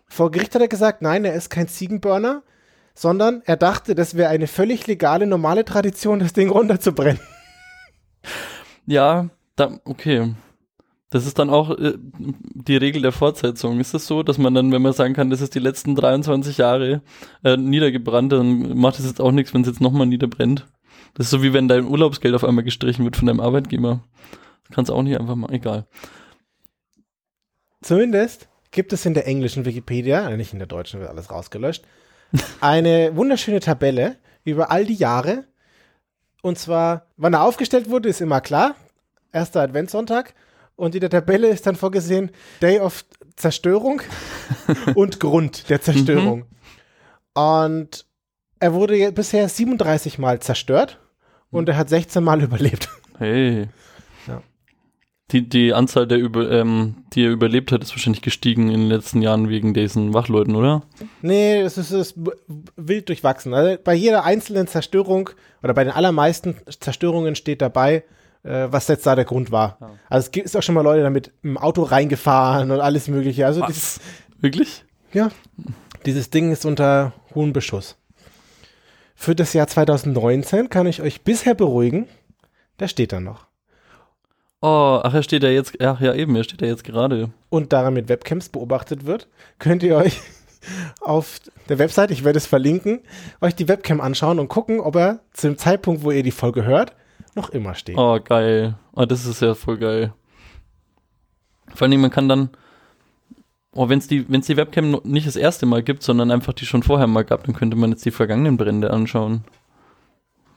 Vor 0.07 0.31
Gericht 0.31 0.55
hat 0.55 0.61
er 0.61 0.67
gesagt, 0.67 1.01
nein, 1.01 1.25
er 1.25 1.33
ist 1.33 1.49
kein 1.49 1.67
Ziegenburner, 1.67 2.43
sondern 2.93 3.41
er 3.45 3.57
dachte, 3.57 3.95
das 3.95 4.15
wäre 4.15 4.29
eine 4.29 4.47
völlig 4.47 4.87
legale, 4.87 5.27
normale 5.27 5.65
Tradition, 5.65 6.19
das 6.19 6.31
Ding 6.31 6.49
runterzubrennen. 6.49 7.19
Ja, 8.85 9.29
da, 9.55 9.79
okay. 9.85 10.33
Das 11.11 11.25
ist 11.25 11.39
dann 11.39 11.49
auch 11.49 11.77
äh, 11.77 11.93
die 11.97 12.77
Regel 12.77 13.01
der 13.01 13.11
Fortsetzung. 13.11 13.79
Ist 13.79 13.87
es 13.87 13.91
das 13.93 14.07
so, 14.07 14.23
dass 14.23 14.37
man 14.37 14.53
dann, 14.53 14.71
wenn 14.71 14.81
man 14.81 14.93
sagen 14.93 15.13
kann, 15.13 15.29
das 15.29 15.39
ist 15.39 15.55
die 15.55 15.59
letzten 15.59 15.95
23 15.95 16.57
Jahre 16.57 17.01
äh, 17.43 17.55
niedergebrannt, 17.55 18.31
dann 18.31 18.77
macht 18.77 18.99
es 18.99 19.05
jetzt 19.05 19.21
auch 19.21 19.31
nichts, 19.31 19.53
wenn 19.53 19.61
es 19.61 19.67
jetzt 19.67 19.81
nochmal 19.81 20.07
niederbrennt? 20.07 20.65
Das 21.13 21.27
ist 21.27 21.31
so 21.31 21.41
wie 21.43 21.53
wenn 21.53 21.67
dein 21.67 21.85
Urlaubsgeld 21.85 22.35
auf 22.35 22.43
einmal 22.43 22.63
gestrichen 22.63 23.05
wird 23.05 23.15
von 23.15 23.27
deinem 23.27 23.39
Arbeitgeber. 23.39 24.01
Kannst 24.71 24.91
auch 24.91 25.03
nicht 25.03 25.19
einfach 25.19 25.35
mal, 25.35 25.53
egal. 25.53 25.85
Zumindest 27.81 28.49
gibt 28.71 28.91
es 28.91 29.05
in 29.05 29.13
der 29.13 29.27
englischen 29.27 29.63
Wikipedia, 29.63 30.27
äh, 30.29 30.37
nicht 30.37 30.53
in 30.53 30.59
der 30.59 30.67
deutschen, 30.67 30.99
wird 30.99 31.09
alles 31.09 31.31
rausgelöscht, 31.31 31.85
eine 32.61 33.15
wunderschöne 33.15 33.59
Tabelle 33.59 34.17
über 34.43 34.71
all 34.71 34.85
die 34.85 34.95
Jahre. 34.95 35.45
Und 36.41 36.59
zwar, 36.59 37.07
wann 37.15 37.33
er 37.33 37.43
aufgestellt 37.43 37.89
wurde, 37.89 38.09
ist 38.09 38.21
immer 38.21 38.41
klar. 38.41 38.75
Erster 39.35 39.61
Adventssonntag. 39.61 40.33
Und 40.77 40.95
in 40.95 41.01
der 41.01 41.09
Tabelle 41.09 41.49
ist 41.49 41.67
dann 41.67 41.75
vorgesehen 41.75 42.31
Day 42.61 42.79
of 42.79 43.05
Zerstörung 43.35 44.01
und 44.95 45.19
Grund 45.19 45.69
der 45.69 45.81
Zerstörung. 45.81 46.39
Mhm. 46.39 47.41
Und 47.41 48.05
er 48.59 48.73
wurde 48.73 49.11
bisher 49.11 49.47
37 49.49 50.19
Mal 50.19 50.39
zerstört 50.39 50.99
und 51.51 51.67
er 51.67 51.75
hat 51.75 51.89
16 51.89 52.23
Mal 52.23 52.41
überlebt. 52.41 52.89
Hey. 53.17 53.67
Ja. 54.25 54.41
Die, 55.31 55.47
die 55.47 55.73
Anzahl 55.73 56.07
der, 56.07 56.17
über, 56.17 56.49
ähm, 56.51 57.03
die 57.13 57.25
er 57.25 57.31
überlebt 57.31 57.73
hat, 57.73 57.83
ist 57.83 57.91
wahrscheinlich 57.91 58.21
gestiegen 58.21 58.69
in 58.69 58.81
den 58.81 58.89
letzten 58.89 59.21
Jahren 59.21 59.49
wegen 59.49 59.73
diesen 59.73 60.13
Wachleuten, 60.13 60.55
oder? 60.55 60.83
Nee, 61.21 61.59
es 61.59 61.77
ist, 61.77 61.91
ist 61.91 62.15
wild 62.77 63.09
durchwachsen. 63.09 63.53
Also 63.53 63.77
bei 63.83 63.93
jeder 63.93 64.23
einzelnen 64.23 64.67
Zerstörung 64.67 65.29
oder 65.61 65.73
bei 65.73 65.83
den 65.83 65.93
allermeisten 65.93 66.55
Zerstörungen 66.79 67.35
steht 67.35 67.61
dabei, 67.61 68.03
äh, 68.45 68.71
was 68.71 68.87
jetzt 68.87 69.05
da 69.05 69.15
der 69.15 69.25
Grund 69.25 69.51
war. 69.51 69.77
Ja. 69.81 69.91
Also 70.09 70.29
es 70.31 70.37
ist 70.37 70.57
auch 70.57 70.63
schon 70.63 70.75
mal 70.75 70.81
Leute 70.81 71.03
damit 71.03 71.31
im 71.41 71.57
Auto 71.57 71.83
reingefahren 71.83 72.71
und 72.71 72.79
alles 72.79 73.07
mögliche. 73.07 73.45
Also 73.45 73.61
was? 73.61 73.67
Dieses, 73.67 73.99
Wirklich? 74.39 74.85
Ja. 75.13 75.31
Dieses 76.05 76.29
Ding 76.29 76.51
ist 76.51 76.65
unter 76.65 77.13
hohem 77.33 77.53
Beschuss. 77.53 77.97
Für 79.15 79.33
das 79.33 79.53
Jahr 79.53 79.67
2019 79.67 80.69
kann 80.69 80.87
ich 80.87 81.01
euch 81.01 81.23
bisher 81.23 81.55
beruhigen, 81.55 82.07
der 82.79 82.87
steht 82.87 83.13
da 83.13 83.19
noch. 83.19 83.47
Oh, 84.61 84.99
ach, 85.03 85.13
er 85.13 85.23
steht 85.23 85.43
ja 85.43 85.49
jetzt, 85.49 85.79
ach 85.81 86.01
ja 86.01 86.13
eben, 86.13 86.35
er 86.35 86.43
steht 86.43 86.61
ja 86.61 86.67
jetzt 86.67 86.83
gerade. 86.83 87.29
Und 87.49 87.71
daran 87.71 87.93
mit 87.93 88.09
Webcams 88.09 88.49
beobachtet 88.49 89.05
wird, 89.05 89.27
könnt 89.57 89.83
ihr 89.83 89.95
euch 89.95 90.19
auf 91.01 91.39
der 91.69 91.79
Website, 91.79 92.11
ich 92.11 92.23
werde 92.23 92.37
es 92.37 92.45
verlinken, 92.45 93.01
euch 93.41 93.55
die 93.55 93.67
Webcam 93.67 94.01
anschauen 94.01 94.39
und 94.39 94.47
gucken, 94.47 94.79
ob 94.79 94.95
er 94.95 95.19
zum 95.31 95.57
Zeitpunkt, 95.57 96.03
wo 96.03 96.11
ihr 96.11 96.23
die 96.23 96.31
Folge 96.31 96.65
hört, 96.65 96.93
noch 97.35 97.49
immer 97.49 97.75
steht. 97.75 97.97
Oh, 97.97 98.19
geil. 98.23 98.75
Oh, 98.93 99.05
das 99.05 99.25
ist 99.25 99.41
ja 99.41 99.53
voll 99.55 99.77
geil. 99.77 100.13
Vor 101.73 101.87
allem, 101.87 102.01
man 102.01 102.11
kann 102.11 102.29
dann, 102.29 102.49
Oh, 103.75 103.89
wenn 103.89 103.99
es 103.99 104.07
die, 104.07 104.25
wenn's 104.29 104.47
die 104.47 104.55
Webcam 104.55 105.01
nicht 105.03 105.27
das 105.27 105.35
erste 105.35 105.65
Mal 105.65 105.83
gibt, 105.83 106.01
sondern 106.01 106.31
einfach 106.31 106.53
die 106.53 106.65
schon 106.65 106.81
vorher 106.81 107.07
mal 107.07 107.25
gab, 107.25 107.43
dann 107.43 107.53
könnte 107.53 107.75
man 107.75 107.91
jetzt 107.91 108.05
die 108.05 108.11
vergangenen 108.11 108.55
Brände 108.55 108.89
anschauen. 108.89 109.43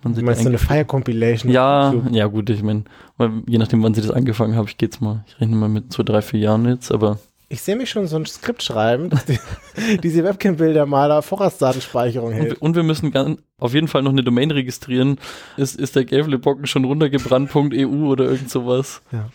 Man 0.05 0.15
du 0.15 0.23
meinst 0.23 0.43
so 0.43 0.49
eine 0.49 0.59
Fire 0.59 0.85
Compilation? 0.85 1.51
Ja, 1.53 1.93
ja 2.13 2.27
gut, 2.29 2.49
ich 2.49 2.63
meine, 2.63 2.85
je 3.49 3.59
nachdem, 3.59 3.83
wann 3.83 3.95
sie 3.95 4.03
das 4.03 4.13
angefangen 4.13 4.55
haben, 4.55 4.69
ich 4.69 4.79
geht's 4.79 5.01
mal, 5.01 5.25
ich 5.27 5.41
rechne 5.41 5.57
mal 5.57 5.69
mit 5.69 5.93
so 5.93 6.05
drei, 6.05 6.23
vier 6.23 6.39
Jahren 6.39 6.65
jetzt, 6.67 6.93
aber. 6.93 7.19
Ich 7.51 7.63
sehe 7.63 7.77
mich 7.77 7.89
schon 7.89 8.07
so 8.07 8.17
ein 8.17 8.27
Skript 8.27 8.63
schreiben, 8.63 9.09
dass 9.09 9.25
die, 9.27 9.39
diese 10.03 10.23
Webcam-Bilder 10.23 10.85
mal 10.85 11.11
auf 11.13 11.27
Vorratsdatenspeicherung 11.27 12.33
hält. 12.33 12.61
Und, 12.61 12.77
wir 12.77 12.83
müssen 12.83 13.11
ganz, 13.11 13.41
auf 13.59 13.73
jeden 13.73 13.89
Fall 13.89 14.03
noch 14.03 14.13
eine 14.13 14.23
Domain 14.23 14.51
registrieren. 14.51 15.19
Ist, 15.57 15.79
ist 15.79 15.97
der 15.97 16.05
Gävle-Bocken 16.05 16.67
schon 16.67 16.85
runtergebrannt.eu 16.85 18.07
oder 18.07 18.25
irgend 18.25 18.51
sowas? 18.51 19.01
Ja. 19.13 19.31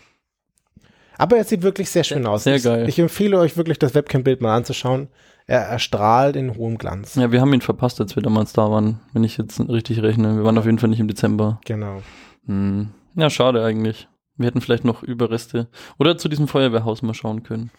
Aber 1.17 1.37
er 1.37 1.43
sieht 1.43 1.63
wirklich 1.63 1.89
sehr 1.89 2.03
schön 2.03 2.25
aus. 2.25 2.43
Sehr 2.43 2.59
geil. 2.59 2.87
Ich 2.87 2.99
empfehle 2.99 3.39
euch 3.39 3.57
wirklich, 3.57 3.79
das 3.79 3.95
Webcam-Bild 3.95 4.41
mal 4.41 4.55
anzuschauen. 4.55 5.07
Er 5.45 5.61
erstrahlt 5.61 6.35
in 6.35 6.55
hohem 6.55 6.77
Glanz. 6.77 7.15
Ja, 7.15 7.31
wir 7.31 7.41
haben 7.41 7.53
ihn 7.53 7.61
verpasst, 7.61 7.99
als 7.99 8.15
wir 8.15 8.23
damals 8.23 8.53
da 8.53 8.69
waren, 8.69 8.99
wenn 9.11 9.23
ich 9.23 9.37
jetzt 9.37 9.59
richtig 9.59 10.01
rechne. 10.01 10.37
Wir 10.37 10.43
waren 10.43 10.57
auf 10.57 10.65
jeden 10.65 10.79
Fall 10.79 10.89
nicht 10.89 10.99
im 10.99 11.07
Dezember. 11.07 11.59
Genau. 11.65 12.01
Hm. 12.45 12.89
Ja, 13.15 13.29
schade 13.29 13.63
eigentlich. 13.63 14.07
Wir 14.37 14.47
hätten 14.47 14.61
vielleicht 14.61 14.85
noch 14.85 15.03
Überreste 15.03 15.67
oder 15.99 16.17
zu 16.17 16.29
diesem 16.29 16.47
Feuerwehrhaus 16.47 17.01
mal 17.01 17.13
schauen 17.13 17.43
können. 17.43 17.71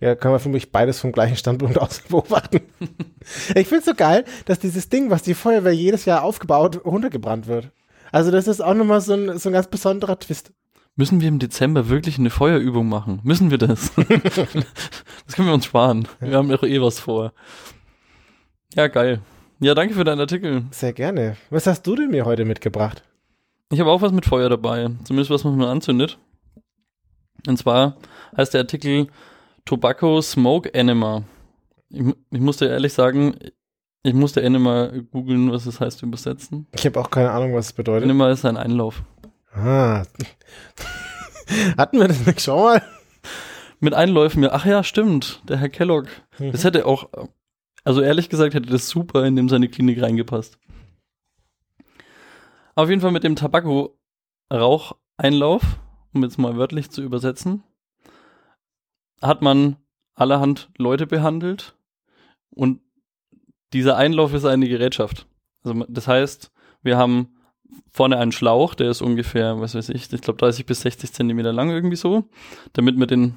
Ja, 0.00 0.14
kann 0.14 0.30
man 0.30 0.40
für 0.40 0.48
mich 0.48 0.72
beides 0.72 1.00
vom 1.00 1.12
gleichen 1.12 1.36
Standpunkt 1.36 1.78
aus 1.78 2.00
beobachten. 2.08 2.60
ich 3.54 3.66
finde 3.66 3.78
es 3.78 3.84
so 3.84 3.94
geil, 3.94 4.24
dass 4.44 4.58
dieses 4.58 4.88
Ding, 4.88 5.10
was 5.10 5.22
die 5.22 5.34
Feuerwehr 5.34 5.74
jedes 5.74 6.04
Jahr 6.04 6.22
aufgebaut, 6.22 6.84
runtergebrannt 6.84 7.46
wird. 7.46 7.70
Also 8.12 8.30
das 8.30 8.48
ist 8.48 8.60
auch 8.60 8.74
nochmal 8.74 9.00
so 9.00 9.14
ein, 9.14 9.38
so 9.38 9.48
ein 9.48 9.52
ganz 9.52 9.66
besonderer 9.66 10.18
Twist. 10.18 10.52
Müssen 10.96 11.20
wir 11.20 11.28
im 11.28 11.38
Dezember 11.38 11.88
wirklich 11.88 12.18
eine 12.18 12.30
Feuerübung 12.30 12.88
machen? 12.88 13.20
Müssen 13.22 13.50
wir 13.50 13.58
das? 13.58 13.92
das 13.94 15.34
können 15.36 15.48
wir 15.48 15.54
uns 15.54 15.66
sparen. 15.66 16.08
Wir 16.18 16.36
haben 16.36 16.48
doch 16.48 16.64
eh 16.64 16.80
was 16.80 16.98
vor. 16.98 17.32
Ja, 18.74 18.88
geil. 18.88 19.20
Ja, 19.60 19.74
danke 19.74 19.94
für 19.94 20.04
deinen 20.04 20.20
Artikel. 20.20 20.64
Sehr 20.70 20.92
gerne. 20.92 21.36
Was 21.50 21.66
hast 21.66 21.86
du 21.86 21.94
denn 21.94 22.10
mir 22.10 22.24
heute 22.24 22.44
mitgebracht? 22.44 23.04
Ich 23.70 23.80
habe 23.80 23.90
auch 23.90 24.02
was 24.02 24.12
mit 24.12 24.24
Feuer 24.24 24.48
dabei. 24.48 24.88
Zumindest 25.04 25.30
was, 25.30 25.44
was 25.44 25.54
man 25.54 25.68
anzündet. 25.68 26.18
Und 27.46 27.58
zwar 27.58 27.96
heißt 28.36 28.54
der 28.54 28.62
Artikel 28.62 29.08
Tobacco 29.68 30.20
Smoke 30.22 30.72
Enema. 30.72 31.24
Ich, 31.90 32.02
ich 32.30 32.40
musste 32.40 32.64
ehrlich 32.64 32.94
sagen, 32.94 33.36
ich 34.02 34.14
musste 34.14 34.40
Enema 34.40 34.90
googeln, 35.10 35.52
was 35.52 35.66
das 35.66 35.78
heißt 35.78 36.02
übersetzen. 36.02 36.66
Ich 36.74 36.86
habe 36.86 36.98
auch 36.98 37.10
keine 37.10 37.32
Ahnung, 37.32 37.54
was 37.54 37.66
es 37.66 37.74
bedeutet. 37.74 38.04
Enema 38.04 38.30
ist 38.30 38.46
ein 38.46 38.56
Einlauf. 38.56 39.02
Ah. 39.52 40.04
Hatten 41.76 42.00
wir 42.00 42.08
das 42.08 42.24
nicht 42.24 42.40
schon 42.40 42.58
mal? 42.58 42.82
Mit 43.78 43.92
Einläufen, 43.92 44.42
ja. 44.42 44.52
Ach 44.52 44.64
ja, 44.64 44.82
stimmt. 44.82 45.42
Der 45.46 45.58
Herr 45.58 45.68
Kellogg. 45.68 46.08
Mhm. 46.38 46.52
Das 46.52 46.64
hätte 46.64 46.86
auch, 46.86 47.10
also 47.84 48.00
ehrlich 48.00 48.30
gesagt, 48.30 48.54
hätte 48.54 48.70
das 48.70 48.88
super 48.88 49.26
in 49.26 49.36
dem 49.36 49.50
seine 49.50 49.68
Klinik 49.68 50.00
reingepasst. 50.00 50.58
Auf 52.74 52.88
jeden 52.88 53.02
Fall 53.02 53.12
mit 53.12 53.22
dem 53.22 53.36
Tabakko-Raucheinlauf, 53.36 55.62
um 56.14 56.22
jetzt 56.22 56.38
mal 56.38 56.56
wörtlich 56.56 56.90
zu 56.90 57.02
übersetzen, 57.02 57.64
hat 59.22 59.42
man 59.42 59.76
allerhand 60.14 60.70
Leute 60.76 61.06
behandelt 61.06 61.76
und 62.50 62.80
dieser 63.72 63.96
Einlauf 63.96 64.34
ist 64.34 64.44
eine 64.44 64.68
Gerätschaft. 64.68 65.26
Also 65.62 65.84
das 65.88 66.08
heißt, 66.08 66.50
wir 66.82 66.96
haben 66.96 67.28
vorne 67.90 68.18
einen 68.18 68.32
Schlauch, 68.32 68.74
der 68.74 68.90
ist 68.90 69.02
ungefähr, 69.02 69.60
was 69.60 69.74
weiß 69.74 69.90
ich, 69.90 70.12
ich 70.12 70.20
glaube 70.20 70.38
30 70.38 70.66
bis 70.66 70.80
60 70.82 71.12
Zentimeter 71.12 71.52
lang 71.52 71.70
irgendwie 71.70 71.96
so, 71.96 72.24
damit 72.72 72.96
man 72.96 73.08
den 73.08 73.36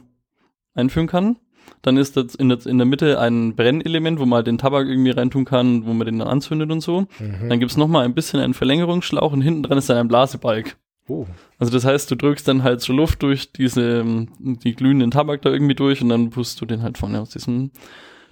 einführen 0.73 1.07
kann. 1.07 1.37
Dann 1.81 1.97
ist 1.97 2.17
das 2.17 2.35
in 2.35 2.49
der, 2.49 2.65
in 2.65 2.77
der 2.77 2.85
Mitte 2.85 3.19
ein 3.19 3.55
Brennelement, 3.55 4.19
wo 4.19 4.25
man 4.25 4.37
halt 4.37 4.47
den 4.47 4.57
Tabak 4.57 4.87
irgendwie 4.87 5.11
reintun 5.11 5.45
kann, 5.45 5.85
wo 5.85 5.93
man 5.93 6.05
den 6.05 6.19
dann 6.19 6.27
anzündet 6.27 6.71
und 6.71 6.81
so. 6.81 7.01
Mhm. 7.19 7.49
Dann 7.49 7.59
gibt's 7.59 7.77
noch 7.77 7.87
mal 7.87 8.05
ein 8.05 8.13
bisschen 8.13 8.39
einen 8.39 8.53
Verlängerungsschlauch 8.53 9.31
und 9.31 9.41
hinten 9.41 9.63
dran 9.63 9.77
ist 9.77 9.89
dann 9.89 9.97
ein 9.97 10.07
Blasebalg. 10.07 10.77
Oh. 11.07 11.25
Also 11.57 11.73
das 11.73 11.83
heißt, 11.83 12.09
du 12.11 12.15
drückst 12.15 12.47
dann 12.47 12.63
halt 12.63 12.81
so 12.81 12.93
Luft 12.93 13.23
durch 13.23 13.51
diese, 13.51 14.27
die 14.39 14.75
glühenden 14.75 15.11
Tabak 15.11 15.41
da 15.41 15.49
irgendwie 15.49 15.75
durch 15.75 16.01
und 16.01 16.09
dann 16.09 16.29
pustest 16.29 16.61
du 16.61 16.65
den 16.65 16.83
halt 16.83 16.97
vorne 16.97 17.19
aus 17.19 17.31
diesem 17.31 17.71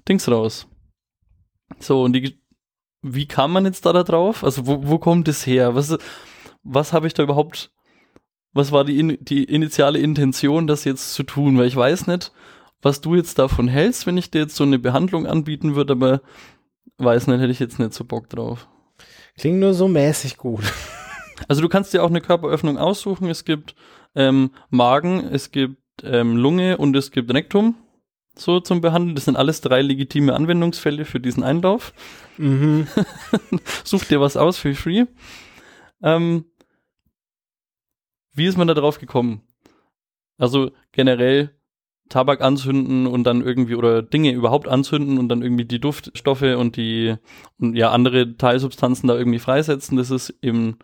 Dings 0.08 0.30
raus. 0.30 0.68
So, 1.80 2.04
und 2.04 2.14
die 2.14 2.40
wie 3.02 3.28
kam 3.28 3.54
man 3.54 3.66
jetzt 3.66 3.86
da, 3.86 3.94
da 3.94 4.04
drauf? 4.04 4.44
Also 4.44 4.68
wo, 4.68 4.88
wo 4.88 4.98
kommt 4.98 5.28
es 5.28 5.46
her? 5.46 5.76
Was, 5.76 5.98
was 6.64 6.94
habe 6.94 7.08
ich 7.08 7.14
da 7.14 7.24
überhaupt, 7.24 7.72
was 8.54 8.72
war 8.72 8.84
die, 8.84 9.18
die 9.22 9.44
initiale 9.44 10.00
Intention, 10.00 10.68
das 10.68 10.84
jetzt 10.84 11.14
zu 11.14 11.24
tun? 11.24 11.58
Weil 11.58 11.68
ich 11.68 11.76
weiß 11.76 12.08
nicht, 12.08 12.32
was 12.82 13.02
du 13.02 13.16
jetzt 13.16 13.40
davon 13.40 13.68
hältst, 13.68 14.06
wenn 14.06 14.18
ich 14.18 14.32
dir 14.32 14.42
jetzt 14.42 14.56
so 14.56 14.64
eine 14.64 14.80
Behandlung 14.80 15.26
anbieten 15.26 15.76
würde, 15.76 15.94
aber 15.94 16.22
weiß 16.98 17.28
nicht, 17.28 17.40
hätte 17.40 17.52
ich 17.52 17.60
jetzt 17.60 17.80
nicht 17.80 17.94
so 17.94 18.04
Bock 18.04 18.30
drauf. 18.30 18.68
Klingt 19.38 19.60
nur 19.60 19.74
so 19.74 19.88
mäßig 19.88 20.38
gut. 20.38 20.64
Also 21.48 21.62
du 21.62 21.70
kannst 21.70 21.94
dir 21.94 22.04
auch 22.04 22.10
eine 22.10 22.22
Körperöffnung 22.22 22.78
aussuchen. 22.78 23.30
Es 23.30 23.46
gibt 23.46 23.76
ähm, 24.16 24.52
Magen, 24.70 25.28
es 25.32 25.52
gibt 25.52 25.78
ähm, 26.04 26.38
Lunge 26.38 26.78
und 26.78 26.96
es 26.96 27.12
gibt 27.12 27.34
Rektum 27.34 27.76
so 28.36 28.60
zum 28.60 28.82
Behandeln. 28.82 29.16
Das 29.16 29.26
sind 29.26 29.36
alles 29.36 29.62
drei 29.62 29.82
legitime 29.82 30.34
Anwendungsfälle 30.34 31.06
für 31.06 31.20
diesen 31.20 31.44
Einlauf. 31.44 31.94
Mhm. 32.38 32.88
Such 33.84 34.06
dir 34.06 34.22
was 34.22 34.38
aus 34.38 34.58
für 34.58 34.74
free. 34.76 35.06
Ähm, 36.02 36.46
wie 38.34 38.46
ist 38.46 38.58
man 38.58 38.68
da 38.68 38.74
drauf 38.74 39.00
gekommen? 39.00 39.42
Also 40.38 40.72
generell 40.94 41.52
Tabak 42.08 42.42
anzünden 42.42 43.06
und 43.06 43.24
dann 43.26 43.42
irgendwie 43.42 43.76
oder 43.76 44.02
Dinge 44.02 44.32
überhaupt 44.32 44.68
anzünden 44.68 45.20
und 45.20 45.30
dann 45.30 45.44
irgendwie 45.44 45.66
die 45.66 45.80
Duftstoffe 45.80 46.42
und 46.42 46.76
die 46.76 47.16
und 47.60 47.76
ja 47.76 47.92
andere 47.92 48.36
Teilsubstanzen 48.36 49.08
da 49.08 49.16
irgendwie 49.16 49.40
freisetzen. 49.40 49.98
Das 49.98 50.10
ist 50.10 50.34
eben 50.42 50.80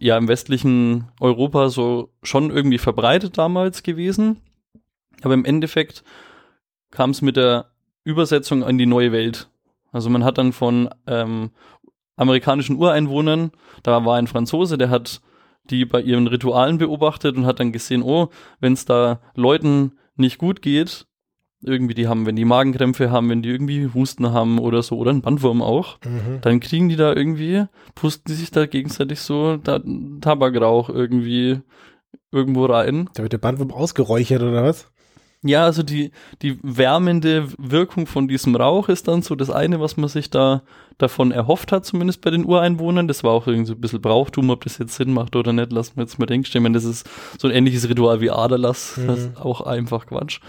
ja 0.00 0.16
im 0.16 0.28
westlichen 0.28 1.08
Europa 1.20 1.68
so 1.68 2.10
schon 2.22 2.50
irgendwie 2.50 2.78
verbreitet 2.78 3.38
damals 3.38 3.82
gewesen. 3.82 4.40
Aber 5.22 5.34
im 5.34 5.44
Endeffekt 5.44 6.04
kam 6.90 7.10
es 7.10 7.22
mit 7.22 7.36
der 7.36 7.70
Übersetzung 8.04 8.62
in 8.62 8.78
die 8.78 8.86
neue 8.86 9.12
Welt. 9.12 9.48
Also 9.92 10.10
man 10.10 10.24
hat 10.24 10.38
dann 10.38 10.52
von 10.52 10.88
ähm, 11.06 11.50
amerikanischen 12.16 12.76
Ureinwohnern, 12.76 13.50
da 13.82 14.04
war 14.04 14.16
ein 14.16 14.26
Franzose, 14.26 14.78
der 14.78 14.90
hat 14.90 15.20
die 15.70 15.84
bei 15.84 16.00
ihren 16.00 16.26
Ritualen 16.26 16.78
beobachtet 16.78 17.36
und 17.36 17.46
hat 17.46 17.60
dann 17.60 17.72
gesehen, 17.72 18.02
oh, 18.02 18.28
wenn 18.60 18.74
es 18.74 18.84
da 18.84 19.20
Leuten 19.34 19.98
nicht 20.16 20.38
gut 20.38 20.62
geht, 20.62 21.06
irgendwie 21.62 21.94
die 21.94 22.06
haben, 22.06 22.26
wenn 22.26 22.36
die 22.36 22.44
Magenkrämpfe 22.44 23.10
haben, 23.10 23.30
wenn 23.30 23.42
die 23.42 23.50
irgendwie 23.50 23.88
Husten 23.92 24.32
haben 24.32 24.58
oder 24.58 24.82
so, 24.82 24.96
oder 24.96 25.10
ein 25.10 25.22
Bandwurm 25.22 25.62
auch, 25.62 25.98
mhm. 26.04 26.40
dann 26.42 26.60
kriegen 26.60 26.88
die 26.88 26.96
da 26.96 27.14
irgendwie, 27.14 27.64
pusten 27.94 28.24
die 28.28 28.38
sich 28.38 28.50
da 28.50 28.66
gegenseitig 28.66 29.20
so 29.20 29.56
da, 29.56 29.80
Tabakrauch 30.20 30.88
irgendwie 30.88 31.60
irgendwo 32.30 32.66
rein. 32.66 33.08
Da 33.14 33.22
wird 33.22 33.32
der 33.32 33.38
Bandwurm 33.38 33.72
ausgeräuchert 33.72 34.42
oder 34.42 34.64
was? 34.64 34.90
Ja, 35.42 35.64
also 35.64 35.82
die, 35.82 36.10
die 36.42 36.58
wärmende 36.62 37.48
Wirkung 37.58 38.06
von 38.06 38.26
diesem 38.26 38.56
Rauch 38.56 38.88
ist 38.88 39.06
dann 39.06 39.22
so 39.22 39.34
das 39.34 39.50
eine, 39.50 39.80
was 39.80 39.96
man 39.96 40.08
sich 40.08 40.30
da 40.30 40.62
davon 40.98 41.30
erhofft 41.30 41.72
hat, 41.72 41.84
zumindest 41.84 42.20
bei 42.20 42.30
den 42.30 42.44
Ureinwohnern. 42.44 43.06
Das 43.06 43.22
war 43.22 43.32
auch 43.32 43.46
irgendwie 43.46 43.66
so 43.66 43.74
ein 43.74 43.80
bisschen 43.80 44.00
Brauchtum, 44.00 44.50
ob 44.50 44.64
das 44.64 44.78
jetzt 44.78 44.96
Sinn 44.96 45.12
macht 45.12 45.36
oder 45.36 45.52
nicht, 45.52 45.72
lassen 45.72 45.96
wir 45.96 46.04
jetzt 46.04 46.18
mal 46.18 46.26
denken. 46.26 46.48
Ich 46.48 46.60
meine, 46.60 46.74
das 46.74 46.84
ist 46.84 47.08
so 47.38 47.48
ein 47.48 47.54
ähnliches 47.54 47.88
Ritual 47.88 48.20
wie 48.20 48.30
Aderlass, 48.30 48.96
mhm. 48.96 49.06
das 49.06 49.18
ist 49.20 49.40
auch 49.40 49.60
einfach 49.60 50.06
Quatsch. 50.06 50.40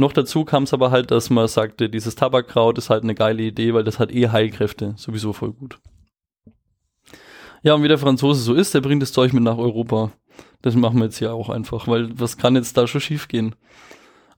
Noch 0.00 0.12
dazu 0.12 0.44
kam 0.44 0.62
es 0.62 0.72
aber 0.72 0.92
halt, 0.92 1.10
dass 1.10 1.28
man 1.28 1.48
sagte, 1.48 1.90
dieses 1.90 2.14
Tabakkraut 2.14 2.78
ist 2.78 2.88
halt 2.88 3.02
eine 3.02 3.16
geile 3.16 3.42
Idee, 3.42 3.74
weil 3.74 3.82
das 3.82 3.98
hat 3.98 4.12
eh 4.12 4.28
Heilkräfte, 4.28 4.94
sowieso 4.96 5.32
voll 5.32 5.52
gut. 5.52 5.80
Ja, 7.64 7.74
und 7.74 7.82
wie 7.82 7.88
der 7.88 7.98
Franzose 7.98 8.40
so 8.40 8.54
ist, 8.54 8.74
der 8.74 8.80
bringt 8.80 9.02
das 9.02 9.10
Zeug 9.12 9.32
mit 9.32 9.42
nach 9.42 9.58
Europa. 9.58 10.12
Das 10.62 10.76
machen 10.76 10.98
wir 10.98 11.06
jetzt 11.06 11.18
hier 11.18 11.34
auch 11.34 11.48
einfach, 11.48 11.88
weil 11.88 12.08
was 12.16 12.36
kann 12.36 12.54
jetzt 12.54 12.76
da 12.76 12.86
schon 12.86 13.00
schief 13.00 13.26
gehen? 13.26 13.56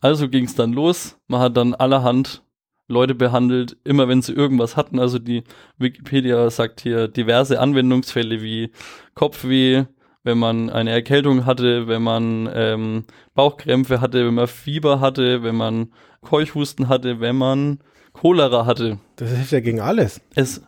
Also 0.00 0.30
ging 0.30 0.46
es 0.46 0.54
dann 0.54 0.72
los. 0.72 1.18
Man 1.26 1.40
hat 1.42 1.58
dann 1.58 1.74
allerhand 1.74 2.42
Leute 2.88 3.14
behandelt, 3.14 3.76
immer 3.84 4.08
wenn 4.08 4.22
sie 4.22 4.32
irgendwas 4.32 4.78
hatten. 4.78 4.98
Also 4.98 5.18
die 5.18 5.44
Wikipedia 5.76 6.48
sagt 6.48 6.80
hier 6.80 7.06
diverse 7.06 7.60
Anwendungsfälle 7.60 8.40
wie 8.40 8.70
Kopfweh, 9.14 9.84
wenn 10.22 10.38
man 10.38 10.70
eine 10.70 10.90
Erkältung 10.90 11.46
hatte, 11.46 11.88
wenn 11.88 12.02
man 12.02 12.48
ähm, 12.52 13.04
Bauchkrämpfe 13.34 14.00
hatte, 14.00 14.26
wenn 14.26 14.34
man 14.34 14.48
Fieber 14.48 15.00
hatte, 15.00 15.42
wenn 15.42 15.56
man 15.56 15.92
Keuchhusten 16.20 16.88
hatte, 16.88 17.20
wenn 17.20 17.36
man 17.36 17.78
Cholera 18.12 18.66
hatte. 18.66 18.98
Das 19.16 19.30
hilft 19.30 19.52
ja 19.52 19.60
gegen 19.60 19.80
alles. 19.80 20.20
Es, 20.34 20.62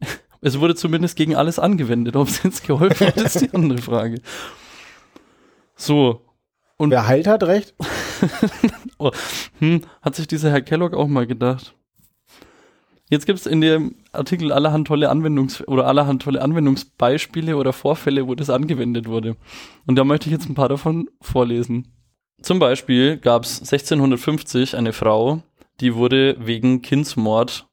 es 0.40 0.60
wurde 0.60 0.74
zumindest 0.74 1.16
gegen 1.16 1.34
alles 1.34 1.58
angewendet. 1.58 2.16
Ob 2.16 2.28
es 2.28 2.42
jetzt 2.42 2.66
geholfen 2.66 3.06
hat, 3.06 3.16
ist 3.16 3.40
die 3.40 3.54
andere 3.54 3.78
Frage. 3.78 4.20
So. 5.76 6.26
Und 6.76 6.90
Wer 6.90 7.06
heilt, 7.06 7.26
hat 7.26 7.42
recht. 7.42 7.74
oh, 8.98 9.10
hm, 9.58 9.82
hat 10.02 10.14
sich 10.14 10.26
dieser 10.26 10.50
Herr 10.50 10.62
Kellogg 10.62 10.96
auch 10.96 11.08
mal 11.08 11.26
gedacht. 11.26 11.74
Jetzt 13.10 13.26
gibt 13.26 13.40
es 13.40 13.46
in 13.46 13.60
dem 13.60 13.96
Artikel 14.12 14.52
allerhand 14.52 14.86
tolle 14.86 15.10
Anwendungs- 15.10 15.64
oder 15.66 15.88
allerhand 15.88 16.22
tolle 16.22 16.40
Anwendungsbeispiele 16.40 17.56
oder 17.56 17.72
Vorfälle, 17.72 18.28
wo 18.28 18.36
das 18.36 18.50
angewendet 18.50 19.08
wurde. 19.08 19.36
Und 19.86 19.96
da 19.96 20.04
möchte 20.04 20.28
ich 20.28 20.32
jetzt 20.32 20.48
ein 20.48 20.54
paar 20.54 20.68
davon 20.68 21.10
vorlesen. 21.20 21.88
Zum 22.40 22.60
Beispiel 22.60 23.18
gab 23.18 23.42
es 23.42 23.58
1650 23.58 24.76
eine 24.76 24.92
Frau, 24.92 25.42
die 25.80 25.96
wurde 25.96 26.36
wegen 26.38 26.82
Kindsmord 26.82 27.66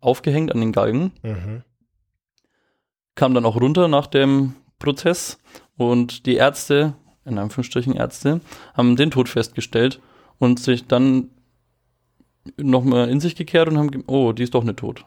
aufgehängt 0.00 0.52
an 0.52 0.60
den 0.60 0.72
Galgen. 0.72 1.12
Mhm. 1.22 1.62
Kam 3.16 3.34
dann 3.34 3.46
auch 3.46 3.60
runter 3.60 3.88
nach 3.88 4.06
dem 4.06 4.54
Prozess 4.78 5.38
und 5.76 6.26
die 6.26 6.36
Ärzte, 6.36 6.94
in 7.24 7.38
Anführungsstrichen 7.38 7.94
Ärzte, 7.94 8.40
haben 8.74 8.94
den 8.94 9.10
Tod 9.10 9.28
festgestellt 9.28 10.00
und 10.38 10.60
sich 10.60 10.86
dann 10.86 11.30
nochmal 12.56 13.08
in 13.08 13.20
sich 13.20 13.36
gekehrt 13.36 13.68
und 13.68 13.78
haben, 13.78 14.04
oh, 14.06 14.32
die 14.32 14.42
ist 14.42 14.54
doch 14.54 14.64
nicht 14.64 14.78
tot. 14.78 15.04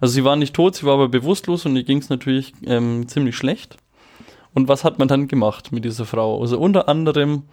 Also 0.00 0.14
sie 0.14 0.24
war 0.24 0.36
nicht 0.36 0.54
tot, 0.54 0.76
sie 0.76 0.86
war 0.86 0.94
aber 0.94 1.08
bewusstlos 1.08 1.66
und 1.66 1.76
ihr 1.76 1.84
ging 1.84 1.98
es 1.98 2.08
natürlich 2.08 2.52
ähm, 2.64 3.08
ziemlich 3.08 3.36
schlecht. 3.36 3.76
Und 4.54 4.68
was 4.68 4.84
hat 4.84 4.98
man 4.98 5.08
dann 5.08 5.28
gemacht 5.28 5.72
mit 5.72 5.84
dieser 5.84 6.04
Frau? 6.04 6.40
Also 6.40 6.58
unter 6.58 6.88
anderem 6.88 7.44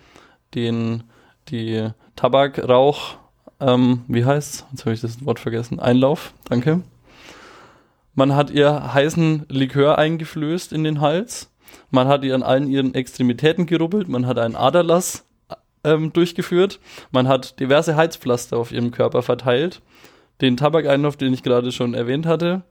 den, 0.53 1.03
die 1.49 1.89
Tabakrauch, 2.15 3.17
ähm, 3.59 4.03
wie 4.07 4.25
heißt's? 4.25 4.65
Jetzt 4.71 4.85
habe 4.85 4.93
ich 4.93 5.01
das 5.01 5.25
Wort 5.25 5.39
vergessen. 5.39 5.79
Einlauf, 5.79 6.33
danke. 6.45 6.81
Man 8.15 8.35
hat 8.35 8.49
ihr 8.51 8.93
heißen 8.93 9.45
Likör 9.47 9.97
eingeflößt 9.97 10.73
in 10.73 10.83
den 10.83 10.99
Hals. 11.01 11.51
Man 11.89 12.07
hat 12.07 12.23
ihr 12.23 12.35
an 12.35 12.43
allen 12.43 12.67
ihren 12.67 12.93
Extremitäten 12.93 13.65
gerubbelt. 13.65 14.09
Man 14.09 14.25
hat 14.25 14.37
einen 14.39 14.55
Aderlass 14.55 15.25
ähm, 15.83 16.13
durchgeführt. 16.13 16.79
Man 17.11 17.27
hat 17.27 17.59
diverse 17.59 17.95
Heizpflaster 17.95 18.57
auf 18.57 18.71
ihrem 18.71 18.91
Körper 18.91 19.21
verteilt. 19.21 19.81
Den 20.41 20.57
Tabakeinlauf, 20.57 21.17
den 21.17 21.33
ich 21.33 21.43
gerade 21.43 21.71
schon 21.71 21.93
erwähnt 21.93 22.25
hatte. 22.25 22.63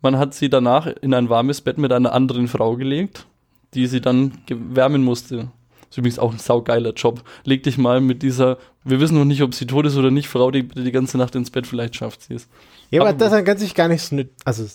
Man 0.00 0.18
hat 0.18 0.34
sie 0.34 0.48
danach 0.48 0.86
in 0.86 1.14
ein 1.14 1.28
warmes 1.28 1.60
Bett 1.60 1.78
mit 1.78 1.92
einer 1.92 2.12
anderen 2.12 2.48
Frau 2.48 2.76
gelegt, 2.76 3.26
die 3.74 3.86
sie 3.86 4.00
dann 4.00 4.32
wärmen 4.48 5.02
musste. 5.02 5.36
Das 5.36 5.90
ist 5.90 5.98
übrigens 5.98 6.18
auch 6.18 6.32
ein 6.32 6.38
saugeiler 6.38 6.92
Job. 6.92 7.22
Leg 7.44 7.62
dich 7.62 7.78
mal 7.78 8.00
mit 8.00 8.22
dieser, 8.22 8.58
wir 8.84 9.00
wissen 9.00 9.16
noch 9.16 9.24
nicht, 9.24 9.42
ob 9.42 9.54
sie 9.54 9.66
tot 9.66 9.86
ist 9.86 9.96
oder 9.96 10.10
nicht, 10.10 10.28
Frau, 10.28 10.50
die 10.50 10.66
die 10.66 10.92
ganze 10.92 11.18
Nacht 11.18 11.34
ins 11.36 11.50
Bett, 11.50 11.66
vielleicht 11.66 11.96
schafft 11.96 12.22
sie 12.22 12.34
es. 12.34 12.48
Ja, 12.90 13.00
aber, 13.00 13.10
aber 13.10 13.18
das 13.18 13.32
ist 13.32 13.44
ganz 13.44 13.60
sich 13.60 13.74
gar 13.74 13.88
nicht, 13.88 14.12
also 14.44 14.66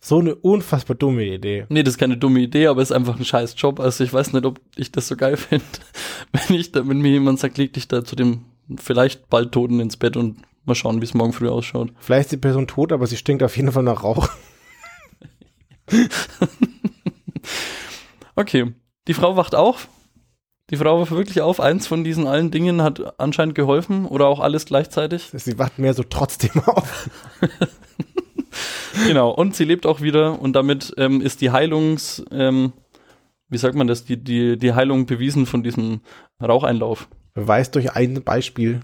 so 0.00 0.18
eine 0.18 0.34
unfassbar 0.34 0.96
dumme 0.96 1.24
Idee. 1.24 1.66
Nee, 1.68 1.82
das 1.82 1.94
ist 1.94 1.98
keine 1.98 2.16
dumme 2.16 2.40
Idee, 2.40 2.68
aber 2.68 2.80
es 2.80 2.90
ist 2.90 2.96
einfach 2.96 3.18
ein 3.18 3.24
scheiß 3.24 3.54
Job. 3.58 3.80
Also 3.80 4.02
ich 4.02 4.12
weiß 4.12 4.32
nicht, 4.32 4.46
ob 4.46 4.60
ich 4.76 4.90
das 4.90 5.06
so 5.08 5.16
geil 5.16 5.36
finde, 5.36 5.64
wenn 6.32 6.56
ich 6.56 6.72
da, 6.72 6.88
wenn 6.88 7.00
mir 7.00 7.10
jemand 7.10 7.38
sagt, 7.38 7.58
leg 7.58 7.72
dich 7.74 7.86
da 7.86 8.04
zu 8.04 8.16
dem 8.16 8.46
vielleicht 8.78 9.28
bald 9.28 9.52
Toten 9.52 9.80
ins 9.80 9.96
Bett 9.96 10.16
und 10.16 10.38
mal 10.64 10.74
schauen, 10.74 11.00
wie 11.00 11.04
es 11.04 11.14
morgen 11.14 11.32
früh 11.32 11.48
ausschaut. 11.48 11.92
Vielleicht 11.98 12.26
ist 12.26 12.32
die 12.32 12.36
Person 12.38 12.66
tot, 12.66 12.92
aber 12.92 13.06
sie 13.06 13.16
stinkt 13.16 13.42
auf 13.42 13.56
jeden 13.56 13.72
Fall 13.72 13.82
nach 13.82 14.02
Rauch. 14.02 14.28
okay. 18.36 18.72
Die 19.08 19.14
Frau 19.14 19.36
wacht 19.36 19.54
auf. 19.54 19.88
Die 20.70 20.76
Frau 20.76 21.00
wacht 21.00 21.10
wirklich 21.10 21.40
auf. 21.40 21.58
Eins 21.58 21.86
von 21.88 22.04
diesen 22.04 22.26
allen 22.26 22.50
Dingen 22.50 22.82
hat 22.82 23.18
anscheinend 23.18 23.56
geholfen 23.56 24.06
oder 24.06 24.26
auch 24.28 24.38
alles 24.38 24.66
gleichzeitig. 24.66 25.30
Sie 25.32 25.58
wacht 25.58 25.78
mehr 25.78 25.94
so 25.94 26.04
trotzdem 26.04 26.62
auf. 26.66 27.10
genau, 29.06 29.30
und 29.30 29.54
sie 29.54 29.64
lebt 29.64 29.86
auch 29.86 30.00
wieder 30.00 30.40
und 30.40 30.54
damit 30.54 30.94
ähm, 30.96 31.20
ist 31.20 31.40
die 31.40 31.50
Heilungs, 31.50 32.24
ähm, 32.30 32.72
wie 33.48 33.58
sagt 33.58 33.74
man 33.74 33.86
das, 33.86 34.04
die, 34.04 34.16
die, 34.16 34.58
die 34.58 34.72
Heilung 34.74 35.06
bewiesen 35.06 35.46
von 35.46 35.62
diesem 35.62 36.00
Raucheinlauf. 36.42 37.08
Beweist 37.34 37.74
durch 37.74 37.92
ein 37.92 38.22
Beispiel. 38.22 38.80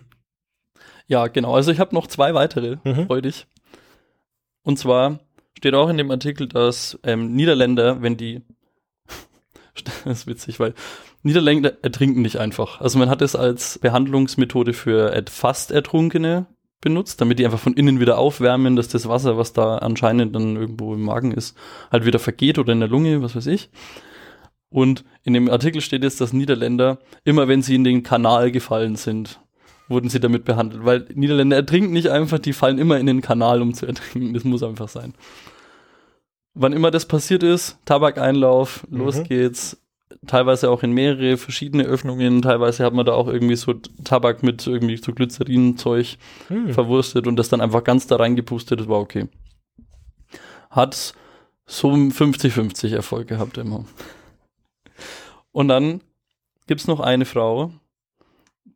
Ja, 1.06 1.26
genau. 1.28 1.54
Also 1.54 1.70
ich 1.70 1.80
habe 1.80 1.94
noch 1.94 2.06
zwei 2.06 2.34
weitere, 2.34 2.76
mhm. 2.84 3.06
freudig. 3.06 3.46
Und 4.62 4.78
zwar 4.78 5.20
steht 5.56 5.74
auch 5.74 5.88
in 5.88 5.98
dem 5.98 6.10
Artikel, 6.10 6.48
dass 6.48 6.98
ähm, 7.04 7.34
Niederländer, 7.34 8.02
wenn 8.02 8.16
die 8.16 8.42
das 10.04 10.20
ist 10.20 10.26
witzig, 10.26 10.58
weil 10.58 10.74
Niederländer 11.22 11.72
ertrinken 11.82 12.22
nicht 12.22 12.38
einfach. 12.38 12.80
Also 12.80 12.98
man 12.98 13.10
hat 13.10 13.22
es 13.22 13.36
als 13.36 13.78
Behandlungsmethode 13.78 14.72
für 14.72 15.24
fast 15.28 15.70
Ertrunkene 15.70 16.46
benutzt, 16.80 17.20
damit 17.20 17.38
die 17.38 17.44
einfach 17.44 17.58
von 17.58 17.74
innen 17.74 18.00
wieder 18.00 18.18
aufwärmen, 18.18 18.76
dass 18.76 18.88
das 18.88 19.08
Wasser, 19.08 19.36
was 19.36 19.52
da 19.52 19.78
anscheinend 19.78 20.34
dann 20.34 20.56
irgendwo 20.56 20.94
im 20.94 21.02
Magen 21.02 21.32
ist, 21.32 21.56
halt 21.90 22.04
wieder 22.04 22.18
vergeht 22.18 22.58
oder 22.58 22.72
in 22.72 22.80
der 22.80 22.88
Lunge, 22.88 23.22
was 23.22 23.34
weiß 23.34 23.46
ich. 23.46 23.70
Und 24.68 25.04
in 25.22 25.32
dem 25.32 25.48
Artikel 25.48 25.80
steht 25.80 26.02
jetzt, 26.02 26.20
dass 26.20 26.32
Niederländer, 26.32 26.98
immer 27.24 27.48
wenn 27.48 27.62
sie 27.62 27.76
in 27.76 27.84
den 27.84 28.02
Kanal 28.02 28.50
gefallen 28.50 28.96
sind, 28.96 29.40
wurden 29.88 30.08
sie 30.08 30.20
damit 30.20 30.44
behandelt. 30.44 30.84
Weil 30.84 31.06
Niederländer 31.14 31.56
ertrinken 31.56 31.92
nicht 31.92 32.08
einfach, 32.08 32.38
die 32.38 32.52
fallen 32.52 32.78
immer 32.78 32.98
in 32.98 33.06
den 33.06 33.22
Kanal, 33.22 33.62
um 33.62 33.74
zu 33.74 33.86
ertrinken. 33.86 34.34
Das 34.34 34.44
muss 34.44 34.62
einfach 34.62 34.88
sein. 34.88 35.14
Wann 36.54 36.72
immer 36.72 36.90
das 36.90 37.06
passiert 37.06 37.42
ist, 37.42 37.78
Tabakeinlauf, 37.84 38.86
los 38.90 39.18
mhm. 39.18 39.24
geht's, 39.24 39.78
teilweise 40.26 40.70
auch 40.70 40.82
in 40.82 40.92
mehrere 40.92 41.36
verschiedene 41.36 41.84
Öffnungen. 41.84 42.42
Teilweise 42.42 42.84
hat 42.84 42.94
man 42.94 43.06
da 43.06 43.12
auch 43.12 43.28
irgendwie 43.28 43.56
so 43.56 43.74
Tabak 44.04 44.42
mit 44.42 44.66
irgendwie 44.66 44.96
so 44.96 45.12
Glycerinzeug 45.12 46.16
hm. 46.48 46.72
verwurstet 46.72 47.26
und 47.26 47.36
das 47.36 47.48
dann 47.48 47.60
einfach 47.60 47.84
ganz 47.84 48.06
da 48.06 48.16
reingepustet. 48.16 48.80
Das 48.80 48.88
war 48.88 49.00
okay. 49.00 49.28
Hat 50.70 51.14
so 51.66 51.90
50-50 51.90 52.94
Erfolg 52.94 53.28
gehabt 53.28 53.58
immer. 53.58 53.84
Und 55.52 55.68
dann 55.68 56.00
gibt's 56.66 56.86
noch 56.86 57.00
eine 57.00 57.24
Frau. 57.24 57.72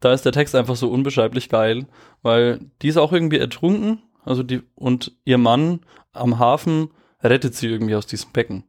Da 0.00 0.12
ist 0.12 0.24
der 0.24 0.32
Text 0.32 0.54
einfach 0.54 0.76
so 0.76 0.88
unbeschreiblich 0.90 1.48
geil, 1.48 1.86
weil 2.22 2.60
die 2.82 2.88
ist 2.88 2.96
auch 2.96 3.12
irgendwie 3.12 3.38
ertrunken. 3.38 4.02
Also 4.24 4.42
die, 4.42 4.62
und 4.74 5.12
ihr 5.24 5.38
Mann 5.38 5.80
am 6.12 6.38
Hafen 6.38 6.90
rettet 7.22 7.54
sie 7.54 7.68
irgendwie 7.68 7.94
aus 7.94 8.06
diesem 8.06 8.32
Becken. 8.32 8.64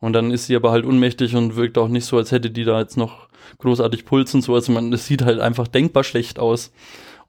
Und 0.00 0.12
dann 0.12 0.30
ist 0.30 0.46
sie 0.46 0.56
aber 0.56 0.70
halt 0.70 0.84
unmächtig 0.84 1.34
und 1.36 1.56
wirkt 1.56 1.78
auch 1.78 1.88
nicht 1.88 2.04
so, 2.04 2.16
als 2.16 2.32
hätte 2.32 2.50
die 2.50 2.64
da 2.64 2.80
jetzt 2.80 2.96
noch 2.96 3.28
großartig 3.58 4.04
Puls 4.04 4.34
und 4.34 4.42
so. 4.42 4.54
Also 4.54 4.72
man, 4.72 4.92
es 4.92 5.06
sieht 5.06 5.22
halt 5.22 5.40
einfach 5.40 5.68
denkbar 5.68 6.04
schlecht 6.04 6.38
aus. 6.38 6.72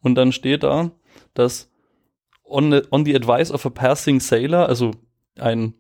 Und 0.02 0.16
dann 0.16 0.32
steht 0.32 0.64
da, 0.64 0.92
dass 1.34 1.70
on 2.44 2.72
the, 2.72 2.82
on 2.92 3.06
the 3.06 3.16
advice 3.16 3.52
of 3.52 3.66
a 3.66 3.70
passing 3.70 4.20
sailor, 4.20 4.68
also 4.70 4.92
ein, 5.38 5.74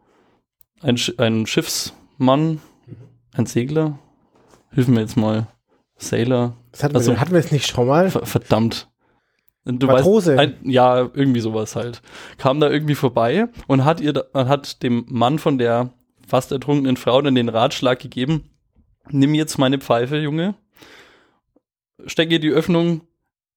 ein, 0.81 0.99
ein 1.17 1.45
Schiffsmann, 1.45 2.59
Ein 3.37 3.45
Segler? 3.45 3.99
Hilf 4.71 4.87
mir 4.87 5.01
jetzt 5.01 5.15
mal. 5.15 5.47
Sailor. 5.97 6.57
Das 6.71 6.83
hatten, 6.83 6.95
also, 6.95 7.11
wir, 7.11 7.19
hatten 7.19 7.31
wir 7.31 7.39
es 7.39 7.51
nicht 7.51 7.67
schon 7.67 7.87
mal? 7.87 8.09
Verdammt. 8.09 8.89
Du 9.63 9.85
Matrose. 9.85 10.37
Weißt, 10.37 10.55
ein, 10.63 10.69
ja, 10.69 11.09
irgendwie 11.13 11.39
sowas 11.39 11.75
halt. 11.75 12.01
Kam 12.37 12.59
da 12.59 12.69
irgendwie 12.69 12.95
vorbei 12.95 13.47
und 13.67 13.85
hat 13.85 14.01
ihr, 14.01 14.25
hat 14.33 14.81
dem 14.81 15.05
Mann 15.07 15.39
von 15.39 15.57
der 15.57 15.93
fast 16.27 16.51
ertrunkenen 16.51 16.97
Frau 16.97 17.21
dann 17.21 17.35
den 17.35 17.49
Ratschlag 17.49 17.99
gegeben, 17.99 18.49
nimm 19.09 19.33
jetzt 19.33 19.57
meine 19.57 19.79
Pfeife, 19.79 20.17
Junge, 20.17 20.55
steck 22.05 22.31
ihr 22.31 22.39
die 22.39 22.51
Öffnung 22.51 23.01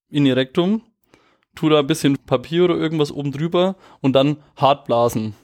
in 0.09 0.26
ihr 0.26 0.37
Rektum, 0.37 0.83
tu 1.54 1.68
da 1.68 1.80
ein 1.80 1.87
bisschen 1.87 2.16
Papier 2.16 2.64
oder 2.64 2.76
irgendwas 2.76 3.12
oben 3.12 3.33
drüber 3.33 3.76
und 4.00 4.14
dann 4.14 4.38
hart 4.56 4.87
blasen. 4.87 5.35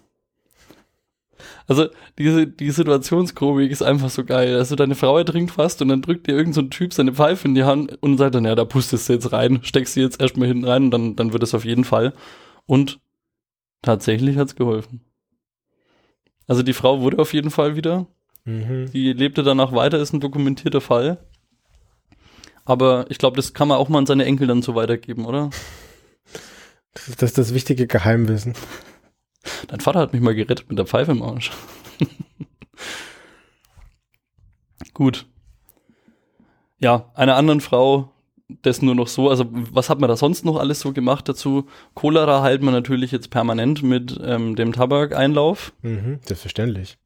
Also 1.67 1.89
diese 2.19 2.47
die 2.47 2.71
Situationskomik 2.71 3.71
ist 3.71 3.83
einfach 3.83 4.11
so 4.11 4.25
geil. 4.25 4.57
Also 4.57 4.77
deine 4.77 4.95
Frau 4.95 5.19
ertrinkt 5.19 5.53
fast 5.53 5.83
und 5.83 5.89
dann 5.89 6.03
drückt 6.03 6.27
dir 6.27 6.33
irgendein 6.33 6.53
so 6.55 6.63
Typ 6.63 6.93
seine 6.93 7.13
Pfeife 7.13 7.47
in 7.47 7.55
die 7.55 7.65
Hand 7.65 7.99
und 8.03 8.19
sagt 8.19 8.35
dann, 8.35 8.45
ja, 8.45 8.55
da 8.55 8.65
pustest 8.65 9.09
du 9.09 9.15
jetzt 9.15 9.33
rein, 9.33 9.61
steckst 9.63 9.95
sie 9.95 10.01
jetzt 10.01 10.21
erstmal 10.21 10.49
hinten 10.49 10.65
rein 10.65 10.85
und 10.85 10.91
dann, 10.91 11.17
dann 11.17 11.33
wird 11.33 11.43
es 11.43 11.55
auf 11.55 11.65
jeden 11.65 11.85
Fall. 11.85 12.15
Und 12.67 13.01
tatsächlich 13.83 14.37
hat's 14.37 14.57
geholfen. 14.57 15.03
Also 16.47 16.63
die 16.63 16.73
Frau 16.73 17.01
wurde 17.01 17.19
auf 17.19 17.33
jeden 17.33 17.51
Fall 17.51 17.77
wieder. 17.77 18.07
Mhm. 18.45 18.91
Die 18.93 19.13
lebte 19.13 19.43
danach 19.43 19.73
weiter, 19.73 19.99
ist 19.99 20.13
ein 20.13 20.21
dokumentierter 20.21 20.81
Fall. 20.81 21.19
Aber 22.65 23.07
ich 23.11 23.19
glaube, 23.19 23.37
das 23.37 23.55
kann 23.55 23.69
man 23.69 23.79
auch 23.79 23.89
mal 23.89 23.99
an 23.99 24.07
seine 24.07 24.25
Enkel 24.25 24.47
dann 24.47 24.63
so 24.63 24.75
weitergeben, 24.75 25.25
oder? 25.25 25.51
Das 26.95 27.09
ist 27.09 27.23
das, 27.23 27.33
das 27.33 27.55
wichtige 27.55 27.87
Geheimwissen. 27.87 28.55
Dein 29.69 29.81
Vater 29.81 30.01
hat 30.01 30.13
mich 30.13 30.23
mal 30.23 30.35
gerettet 30.35 30.69
mit 30.69 30.79
der 30.79 30.87
Pfeife 30.87 31.13
im 31.13 31.23
Arsch. 31.23 31.51
Gut. 34.95 35.27
Ja, 36.79 37.11
einer 37.15 37.37
anderen 37.37 37.61
Frau, 37.61 38.13
das 38.49 38.81
nur 38.83 38.95
noch 38.95 39.09
so, 39.09 39.29
also 39.29 39.47
was 39.51 39.91
hat 39.91 40.01
man 40.01 40.09
da 40.09 40.17
sonst 40.17 40.45
noch 40.45 40.57
alles 40.57 40.81
so 40.81 40.93
gemacht 40.93 41.29
dazu? 41.29 41.67
Cholera 41.95 42.43
heilt 42.43 42.63
man 42.63 42.75
natürlich 42.75 43.11
jetzt 43.11 43.31
permanent 43.31 43.83
mit 43.83 44.19
ähm, 44.23 44.55
dem 44.55 44.73
Tabakeinlauf. 44.73 45.73
Mhm, 45.83 46.21
selbstverständlich. 46.25 46.97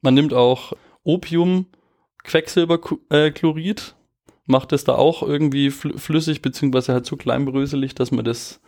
Man 0.00 0.14
nimmt 0.14 0.32
auch 0.32 0.72
Opium, 1.02 1.66
Quecksilberchlorid, 2.22 3.80
äh, 3.80 4.00
macht 4.46 4.72
es 4.72 4.84
da 4.84 4.94
auch 4.94 5.22
irgendwie 5.22 5.70
flüssig, 5.70 6.42
beziehungsweise 6.42 6.92
halt 6.92 7.06
so 7.06 7.16
kleinbröselig, 7.16 7.94
dass 7.94 8.10
man 8.10 8.24
das 8.24 8.60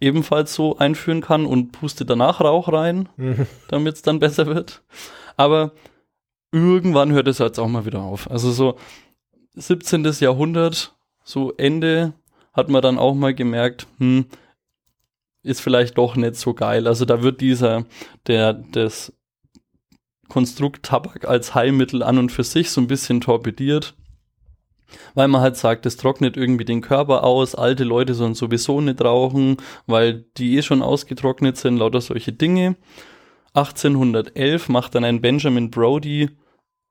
ebenfalls 0.00 0.54
so 0.54 0.78
einführen 0.78 1.20
kann 1.20 1.46
und 1.46 1.72
puste 1.72 2.04
danach 2.04 2.40
Rauch 2.40 2.72
rein, 2.72 3.08
mhm. 3.16 3.46
damit 3.68 3.96
es 3.96 4.02
dann 4.02 4.18
besser 4.18 4.46
wird. 4.46 4.82
Aber 5.36 5.72
irgendwann 6.52 7.12
hört 7.12 7.28
es 7.28 7.38
jetzt 7.38 7.58
auch 7.58 7.68
mal 7.68 7.84
wieder 7.84 8.00
auf. 8.00 8.30
Also 8.30 8.50
so 8.50 8.76
17. 9.54 10.04
Jahrhundert, 10.20 10.94
so 11.24 11.52
Ende, 11.56 12.12
hat 12.52 12.68
man 12.68 12.82
dann 12.82 12.98
auch 12.98 13.14
mal 13.14 13.34
gemerkt, 13.34 13.86
hm, 13.98 14.26
ist 15.42 15.60
vielleicht 15.60 15.96
doch 15.98 16.16
nicht 16.16 16.36
so 16.36 16.54
geil. 16.54 16.86
Also 16.86 17.04
da 17.04 17.22
wird 17.22 17.40
dieser, 17.40 17.84
der, 18.26 18.52
das 18.52 19.12
Konstrukt 20.28 20.84
Tabak 20.84 21.26
als 21.26 21.54
Heilmittel 21.54 22.02
an 22.02 22.18
und 22.18 22.30
für 22.30 22.44
sich 22.44 22.70
so 22.70 22.80
ein 22.80 22.86
bisschen 22.86 23.20
torpediert 23.20 23.94
weil 25.14 25.28
man 25.28 25.40
halt 25.40 25.56
sagt, 25.56 25.86
das 25.86 25.96
trocknet 25.96 26.36
irgendwie 26.36 26.64
den 26.64 26.80
Körper 26.80 27.24
aus, 27.24 27.54
alte 27.54 27.84
Leute 27.84 28.14
sollen 28.14 28.34
sowieso 28.34 28.80
nicht 28.80 29.02
rauchen, 29.02 29.56
weil 29.86 30.24
die 30.36 30.56
eh 30.56 30.62
schon 30.62 30.82
ausgetrocknet 30.82 31.56
sind, 31.56 31.76
lauter 31.76 32.00
solche 32.00 32.32
Dinge. 32.32 32.76
1811 33.54 34.68
macht 34.68 34.94
dann 34.94 35.04
ein 35.04 35.20
Benjamin 35.20 35.70
Brody 35.70 36.30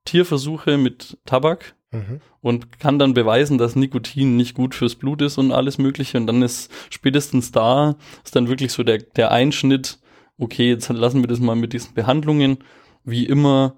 Tierversuche 0.05 0.77
mit 0.77 1.17
Tabak 1.25 1.75
mhm. 1.91 2.21
und 2.41 2.79
kann 2.79 2.99
dann 2.99 3.13
beweisen, 3.13 3.57
dass 3.57 3.75
Nikotin 3.75 4.37
nicht 4.37 4.55
gut 4.55 4.75
fürs 4.75 4.95
Blut 4.95 5.21
ist 5.21 5.37
und 5.37 5.51
alles 5.51 5.77
Mögliche. 5.77 6.17
Und 6.17 6.27
dann 6.27 6.41
ist 6.41 6.71
spätestens 6.89 7.51
da, 7.51 7.95
ist 8.23 8.35
dann 8.35 8.47
wirklich 8.47 8.71
so 8.71 8.83
der, 8.83 8.97
der 8.97 9.31
Einschnitt, 9.31 9.99
okay, 10.37 10.69
jetzt 10.69 10.89
lassen 10.89 11.21
wir 11.21 11.27
das 11.27 11.39
mal 11.39 11.55
mit 11.55 11.73
diesen 11.73 11.93
Behandlungen. 11.93 12.59
Wie 13.03 13.25
immer 13.25 13.75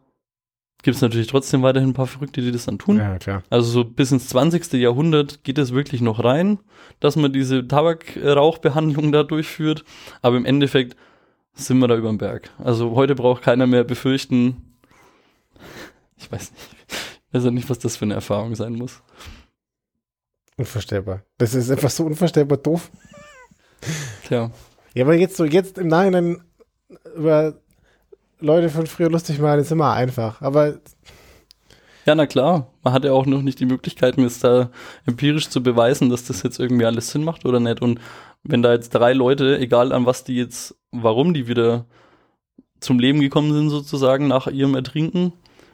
gibt 0.84 0.96
es 0.96 1.02
natürlich 1.02 1.28
trotzdem 1.28 1.62
weiterhin 1.62 1.90
ein 1.90 1.94
paar 1.94 2.08
Verrückte, 2.08 2.42
die 2.42 2.52
das 2.52 2.66
dann 2.66 2.80
tun. 2.80 2.98
Ja, 2.98 3.18
klar. 3.18 3.44
Also 3.50 3.70
so 3.70 3.86
bis 3.86 4.12
ins 4.12 4.28
20. 4.30 4.74
Jahrhundert 4.74 5.44
geht 5.44 5.58
es 5.58 5.74
wirklich 5.74 6.02
noch 6.02 6.24
rein, 6.24 6.60
dass 7.00 7.16
man 7.16 7.32
diese 7.32 7.68
Tabakrauchbehandlung 7.68 9.12
da 9.12 9.24
durchführt. 9.24 9.84
Aber 10.22 10.38
im 10.38 10.46
Endeffekt 10.46 10.96
sind 11.54 11.80
wir 11.80 11.88
da 11.88 11.96
über 11.96 12.10
dem 12.10 12.18
Berg. 12.18 12.50
Also 12.58 12.96
heute 12.96 13.16
braucht 13.16 13.44
keiner 13.44 13.68
mehr 13.68 13.84
befürchten. 13.84 14.76
Ich 16.18 16.32
weiß 16.32 16.52
nicht. 16.52 16.81
Ich 17.32 17.36
weiß 17.36 17.46
ja 17.46 17.52
nicht, 17.52 17.70
was 17.70 17.80
das 17.80 17.96
für 17.96 18.04
eine 18.04 18.14
Erfahrung 18.14 18.56
sein 18.56 18.74
muss. 18.74 19.02
Unvorstellbar. 20.58 21.24
Das 21.38 21.54
ist 21.54 21.72
einfach 21.72 21.90
so 21.90 22.04
unvorstellbar 22.04 22.58
doof. 22.58 22.92
Tja. 24.28 24.52
Ja, 24.94 25.06
aber 25.06 25.16
jetzt 25.16 25.38
so, 25.38 25.46
jetzt 25.46 25.78
im 25.78 25.88
Nachhinein 25.88 26.42
über 27.16 27.56
Leute 28.42 28.70
von 28.70 28.86
früher 28.86 29.10
lustig 29.10 29.40
machen, 29.40 29.62
ist 29.62 29.72
immer 29.72 29.94
einfach. 29.94 30.42
Aber. 30.42 30.80
Ja, 32.06 32.16
na 32.16 32.26
klar. 32.26 32.68
Man 32.84 32.94
hat 32.94 33.06
ja 33.06 33.14
auch 33.14 33.26
noch 33.26 33.42
nicht 33.42 33.62
die 33.62 33.66
Möglichkeit, 33.66 34.18
mir 34.18 34.26
es 34.26 34.40
da 34.40 34.70
empirisch 35.06 35.48
zu 35.50 35.64
beweisen, 35.64 36.10
dass 36.10 36.26
das 36.26 36.44
jetzt 36.44 36.60
irgendwie 36.60 36.86
alles 36.86 37.12
Sinn 37.12 37.24
macht 37.24 37.46
oder 37.46 37.62
nicht. 37.62 37.82
Und 37.82 38.02
wenn 38.44 38.62
da 38.62 38.74
jetzt 38.74 38.90
drei 38.90 39.14
Leute, 39.14 39.58
egal 39.58 39.94
an 39.94 40.06
was 40.06 40.26
die 40.26 40.36
jetzt, 40.36 40.76
warum 40.92 41.34
die 41.34 41.48
wieder 41.48 41.86
zum 42.82 43.00
Leben 43.00 43.22
gekommen 43.22 43.54
sind, 43.54 43.70
sozusagen 43.70 44.28
nach 44.28 44.48
ihrem 44.48 44.76
Ertrinken, 44.76 45.32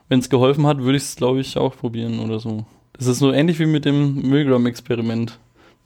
wenn 0.10 0.20
es 0.20 0.30
geholfen 0.30 0.66
hat, 0.66 0.80
würde 0.80 0.98
ich 0.98 1.04
es, 1.04 1.16
glaube 1.16 1.40
ich, 1.40 1.58
auch 1.58 1.76
probieren 1.76 2.20
oder 2.20 2.40
so. 2.40 2.66
Das 2.94 3.08
ist 3.08 3.20
so 3.20 3.32
ähnlich 3.32 3.60
wie 3.60 3.66
mit 3.66 3.86
dem 3.86 4.22
Milgram-Experiment. 4.22 5.40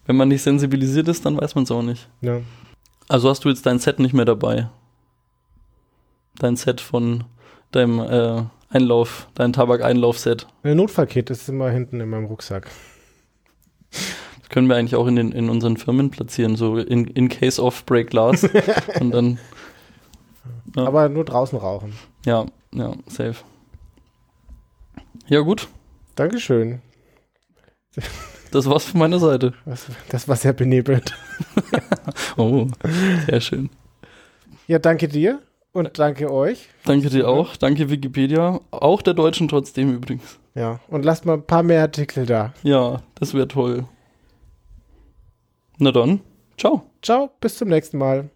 Wenn 0.06 0.16
man 0.16 0.30
nicht 0.30 0.42
sensibilisiert 0.42 1.08
ist, 1.08 1.26
dann 1.26 1.40
weiß 1.40 1.56
man 1.56 1.66
es 1.66 1.72
auch 1.72 1.82
nicht. 1.82 2.08
Ja. 2.22 2.42
Also 3.08 3.30
hast 3.30 3.44
du 3.44 3.50
jetzt 3.50 3.66
dein 3.66 3.80
Set 3.80 4.00
nicht 4.00 4.14
mehr 4.14 4.26
dabei 4.26 4.70
dein 6.40 6.56
Set 6.56 6.82
von 6.82 7.24
deinem 7.72 8.00
äh, 8.00 8.44
Einlauf, 8.70 9.28
dein 9.36 9.54
Tabak-Einlauf-Set. 9.54 10.48
Ein 10.64 10.78
Notfallkit 10.78 11.30
ist 11.30 11.50
immer 11.50 11.70
hinten 11.70 12.00
in 12.00 12.10
meinem 12.10 12.26
Rucksack. 12.26 12.70
Das 13.92 14.50
können 14.50 14.68
wir 14.68 14.76
eigentlich 14.76 14.96
auch 14.96 15.08
in, 15.08 15.16
den, 15.16 15.32
in 15.32 15.50
unseren 15.50 15.78
Firmen 15.78 16.10
platzieren, 16.10 16.56
so 16.56 16.78
in, 16.78 17.08
in 17.08 17.30
case 17.30 17.62
of 17.62 17.86
break 17.86 18.10
glass. 18.10 18.48
und 19.00 19.12
dann. 19.12 19.40
Ja. 20.76 20.86
Aber 20.86 21.10
nur 21.10 21.26
draußen 21.26 21.58
rauchen. 21.58 21.94
Ja, 22.26 22.46
ja, 22.74 22.94
safe. 23.08 23.36
Ja, 25.32 25.40
gut. 25.40 25.70
Dankeschön. 26.16 26.82
Das 28.52 28.70
war's 28.70 28.84
von 28.84 29.00
meiner 29.00 29.18
Seite. 29.18 29.54
Das 30.10 30.28
war 30.28 30.36
sehr 30.36 30.52
benebelt. 30.52 31.18
oh, 32.36 32.68
sehr 33.28 33.40
schön. 33.40 33.70
Ja, 34.68 34.78
danke 34.78 35.08
dir. 35.08 35.42
Und 35.72 35.98
danke 35.98 36.30
euch. 36.30 36.68
Danke 36.84 37.10
dir 37.10 37.30
auch. 37.30 37.56
Danke 37.56 37.90
Wikipedia. 37.90 38.60
Auch 38.72 39.02
der 39.02 39.14
Deutschen 39.14 39.48
trotzdem 39.48 39.96
übrigens. 39.96 40.38
Ja, 40.54 40.82
und 40.90 41.06
lasst 41.06 41.26
mal 41.26 41.36
ein 41.36 41.48
paar 41.48 41.64
mehr 41.64 41.84
Artikel 41.84 42.26
da. 42.26 42.54
Ja, 42.64 43.02
das 43.16 43.34
wäre 43.34 43.48
toll. 43.48 43.86
Na 45.78 45.94
dann, 45.94 46.20
ciao. 46.58 46.84
Ciao, 47.02 47.32
bis 47.40 47.58
zum 47.58 47.70
nächsten 47.70 47.98
Mal. 47.98 48.30